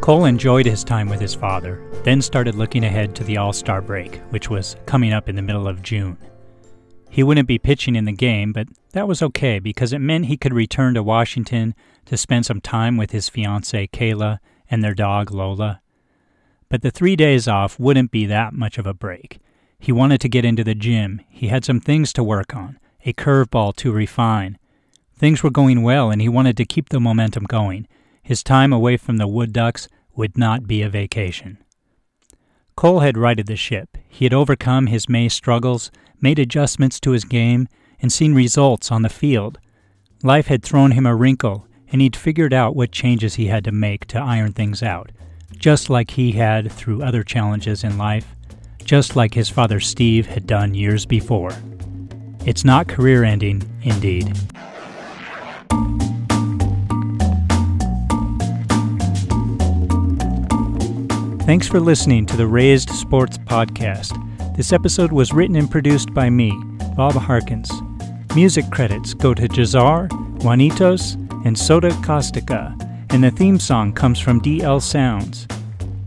Cole 0.00 0.24
enjoyed 0.24 0.66
his 0.66 0.82
time 0.82 1.08
with 1.08 1.20
his 1.20 1.34
father, 1.34 1.80
then 2.02 2.20
started 2.20 2.56
looking 2.56 2.82
ahead 2.82 3.14
to 3.14 3.22
the 3.22 3.36
All 3.36 3.52
Star 3.52 3.80
break, 3.80 4.16
which 4.30 4.50
was 4.50 4.74
coming 4.86 5.12
up 5.12 5.28
in 5.28 5.36
the 5.36 5.42
middle 5.42 5.68
of 5.68 5.82
June. 5.82 6.18
He 7.12 7.22
wouldn't 7.22 7.46
be 7.46 7.58
pitching 7.58 7.94
in 7.94 8.06
the 8.06 8.12
game, 8.12 8.54
but 8.54 8.68
that 8.92 9.06
was 9.06 9.20
okay 9.20 9.58
because 9.58 9.92
it 9.92 9.98
meant 9.98 10.24
he 10.24 10.38
could 10.38 10.54
return 10.54 10.94
to 10.94 11.02
Washington 11.02 11.74
to 12.06 12.16
spend 12.16 12.46
some 12.46 12.62
time 12.62 12.96
with 12.96 13.10
his 13.10 13.28
fiancee 13.28 13.86
Kayla 13.92 14.38
and 14.70 14.82
their 14.82 14.94
dog 14.94 15.30
Lola. 15.30 15.82
But 16.70 16.80
the 16.80 16.90
three 16.90 17.14
days 17.14 17.46
off 17.46 17.78
wouldn't 17.78 18.12
be 18.12 18.24
that 18.24 18.54
much 18.54 18.78
of 18.78 18.86
a 18.86 18.94
break. 18.94 19.40
He 19.78 19.92
wanted 19.92 20.22
to 20.22 20.28
get 20.30 20.46
into 20.46 20.64
the 20.64 20.74
gym. 20.74 21.20
He 21.28 21.48
had 21.48 21.66
some 21.66 21.80
things 21.80 22.14
to 22.14 22.24
work 22.24 22.56
on, 22.56 22.78
a 23.04 23.12
curveball 23.12 23.76
to 23.76 23.92
refine. 23.92 24.56
Things 25.14 25.42
were 25.42 25.50
going 25.50 25.82
well, 25.82 26.10
and 26.10 26.22
he 26.22 26.30
wanted 26.30 26.56
to 26.56 26.64
keep 26.64 26.88
the 26.88 26.98
momentum 26.98 27.44
going. 27.44 27.86
His 28.22 28.42
time 28.42 28.72
away 28.72 28.96
from 28.96 29.18
the 29.18 29.28
Wood 29.28 29.52
Ducks 29.52 29.86
would 30.16 30.38
not 30.38 30.66
be 30.66 30.80
a 30.80 30.88
vacation. 30.88 31.58
Cole 32.74 33.00
had 33.00 33.18
righted 33.18 33.48
the 33.48 33.56
ship. 33.56 33.98
He 34.08 34.24
had 34.24 34.32
overcome 34.32 34.86
his 34.86 35.10
May 35.10 35.28
struggles, 35.28 35.90
made 36.22 36.38
adjustments 36.38 36.98
to 37.00 37.10
his 37.10 37.24
game, 37.24 37.68
and 38.00 38.12
seen 38.12 38.32
results 38.32 38.90
on 38.90 39.02
the 39.02 39.08
field. 39.08 39.58
Life 40.22 40.46
had 40.46 40.62
thrown 40.62 40.92
him 40.92 41.04
a 41.04 41.14
wrinkle, 41.14 41.66
and 41.90 42.00
he'd 42.00 42.16
figured 42.16 42.54
out 42.54 42.74
what 42.74 42.92
changes 42.92 43.34
he 43.34 43.46
had 43.46 43.64
to 43.64 43.72
make 43.72 44.06
to 44.06 44.18
iron 44.18 44.52
things 44.52 44.82
out, 44.82 45.12
just 45.56 45.90
like 45.90 46.12
he 46.12 46.32
had 46.32 46.72
through 46.72 47.02
other 47.02 47.22
challenges 47.22 47.84
in 47.84 47.98
life, 47.98 48.26
just 48.84 49.14
like 49.14 49.34
his 49.34 49.50
father 49.50 49.80
Steve 49.80 50.26
had 50.26 50.46
done 50.46 50.74
years 50.74 51.04
before. 51.04 51.52
It's 52.46 52.64
not 52.64 52.88
career 52.88 53.24
ending, 53.24 53.62
indeed. 53.82 54.36
Thanks 61.44 61.66
for 61.68 61.80
listening 61.80 62.26
to 62.26 62.36
the 62.36 62.46
Raised 62.46 62.90
Sports 62.90 63.36
Podcast. 63.36 64.16
This 64.54 64.74
episode 64.74 65.12
was 65.12 65.32
written 65.32 65.56
and 65.56 65.70
produced 65.70 66.12
by 66.12 66.28
me, 66.28 66.52
Bob 66.94 67.14
Harkins. 67.14 67.70
Music 68.34 68.70
credits 68.70 69.14
go 69.14 69.32
to 69.32 69.48
Jazar, 69.48 70.08
Juanitos, 70.40 71.14
and 71.46 71.58
Soda 71.58 71.88
Caustica, 72.02 72.76
and 73.08 73.24
the 73.24 73.30
theme 73.30 73.58
song 73.58 73.94
comes 73.94 74.20
from 74.20 74.42
DL 74.42 74.82
Sounds. 74.82 75.46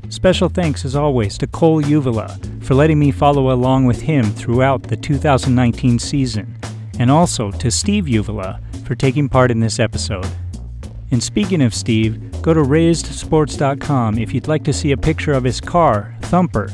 Special 0.10 0.48
thanks, 0.48 0.86
as 0.86 0.96
always, 0.96 1.40
to 1.40 1.48
Cole 1.48 1.82
Uvila 1.82 2.64
for 2.64 2.76
letting 2.76 3.00
me 3.00 3.10
follow 3.12 3.52
along 3.52 3.86
with 3.86 4.02
him 4.02 4.26
throughout 4.26 4.84
the 4.84 4.96
2019 4.96 5.98
season, 5.98 6.56
and 7.00 7.10
also 7.10 7.50
to 7.50 7.72
Steve 7.72 8.06
Uvila 8.06 8.62
for 8.86 8.94
taking 8.94 9.28
part 9.28 9.50
in 9.50 9.60
this 9.60 9.80
episode. 9.80 10.28
And 11.10 11.22
speaking 11.22 11.64
of 11.64 11.74
Steve, 11.74 12.44
go 12.44 12.54
to 12.54 12.62
raisedsports.com 12.62 14.20
if 14.20 14.36
you'd 14.36 14.48
like 14.48 14.64
to 14.66 14.74
see 14.74 14.92
a 14.92 14.98
picture 14.98 15.34
of 15.34 15.44
his 15.44 15.60
car, 15.60 16.16
Thumper. 16.22 16.72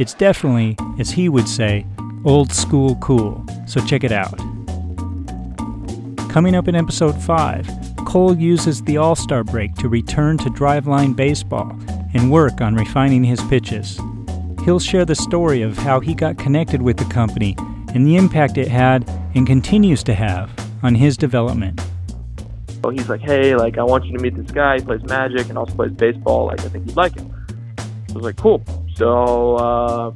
It's 0.00 0.14
definitely, 0.14 0.78
as 0.98 1.10
he 1.10 1.28
would 1.28 1.46
say, 1.46 1.84
old 2.24 2.52
school 2.52 2.96
cool, 3.02 3.44
so 3.66 3.84
check 3.84 4.02
it 4.02 4.12
out. 4.12 4.34
Coming 6.30 6.54
up 6.54 6.68
in 6.68 6.74
episode 6.74 7.12
5, 7.22 7.68
Cole 8.06 8.34
uses 8.34 8.80
the 8.80 8.96
All 8.96 9.14
Star 9.14 9.44
break 9.44 9.74
to 9.74 9.90
return 9.90 10.38
to 10.38 10.48
driveline 10.48 11.14
baseball 11.14 11.78
and 12.14 12.32
work 12.32 12.62
on 12.62 12.76
refining 12.76 13.22
his 13.22 13.42
pitches. 13.42 14.00
He'll 14.64 14.80
share 14.80 15.04
the 15.04 15.14
story 15.14 15.60
of 15.60 15.76
how 15.76 16.00
he 16.00 16.14
got 16.14 16.38
connected 16.38 16.80
with 16.80 16.96
the 16.96 17.04
company 17.04 17.54
and 17.92 18.06
the 18.06 18.16
impact 18.16 18.56
it 18.56 18.68
had 18.68 19.06
and 19.34 19.46
continues 19.46 20.02
to 20.04 20.14
have 20.14 20.50
on 20.82 20.94
his 20.94 21.18
development. 21.18 21.78
So 22.82 22.88
he's 22.88 23.10
like, 23.10 23.20
hey, 23.20 23.54
like 23.54 23.76
I 23.76 23.82
want 23.82 24.06
you 24.06 24.16
to 24.16 24.22
meet 24.22 24.34
this 24.34 24.50
guy. 24.50 24.78
He 24.78 24.82
plays 24.82 25.02
Magic 25.02 25.50
and 25.50 25.58
also 25.58 25.74
plays 25.74 25.92
baseball. 25.92 26.46
Like 26.46 26.60
I 26.60 26.68
think 26.68 26.86
you'd 26.86 26.96
like 26.96 27.14
him. 27.16 27.30
I 27.78 28.12
was 28.14 28.24
like, 28.24 28.36
cool. 28.36 28.64
So 29.00 29.56
uh, 29.56 30.14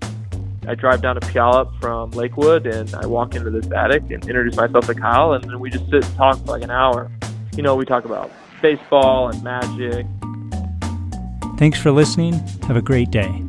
I 0.69 0.75
drive 0.75 1.01
down 1.01 1.15
to 1.15 1.21
Puyallup 1.23 1.81
from 1.81 2.11
Lakewood 2.11 2.67
and 2.67 2.95
I 2.95 3.07
walk 3.07 3.35
into 3.35 3.49
this 3.49 3.73
attic 3.73 4.03
and 4.11 4.23
introduce 4.29 4.57
myself 4.57 4.85
to 4.89 4.95
Kyle, 4.95 5.33
and 5.33 5.43
then 5.43 5.59
we 5.59 5.71
just 5.71 5.87
sit 5.87 6.05
and 6.05 6.17
talk 6.17 6.37
for 6.41 6.53
like 6.53 6.63
an 6.63 6.71
hour. 6.71 7.11
You 7.57 7.63
know, 7.63 7.77
we 7.77 7.87
talk 7.87 8.05
about 8.05 8.31
baseball 8.61 9.31
and 9.31 9.43
Magic. 9.43 10.05
Thanks 11.57 11.79
for 11.79 11.93
listening. 11.93 12.35
Have 12.67 12.77
a 12.77 12.83
great 12.83 13.11
day. 13.11 13.43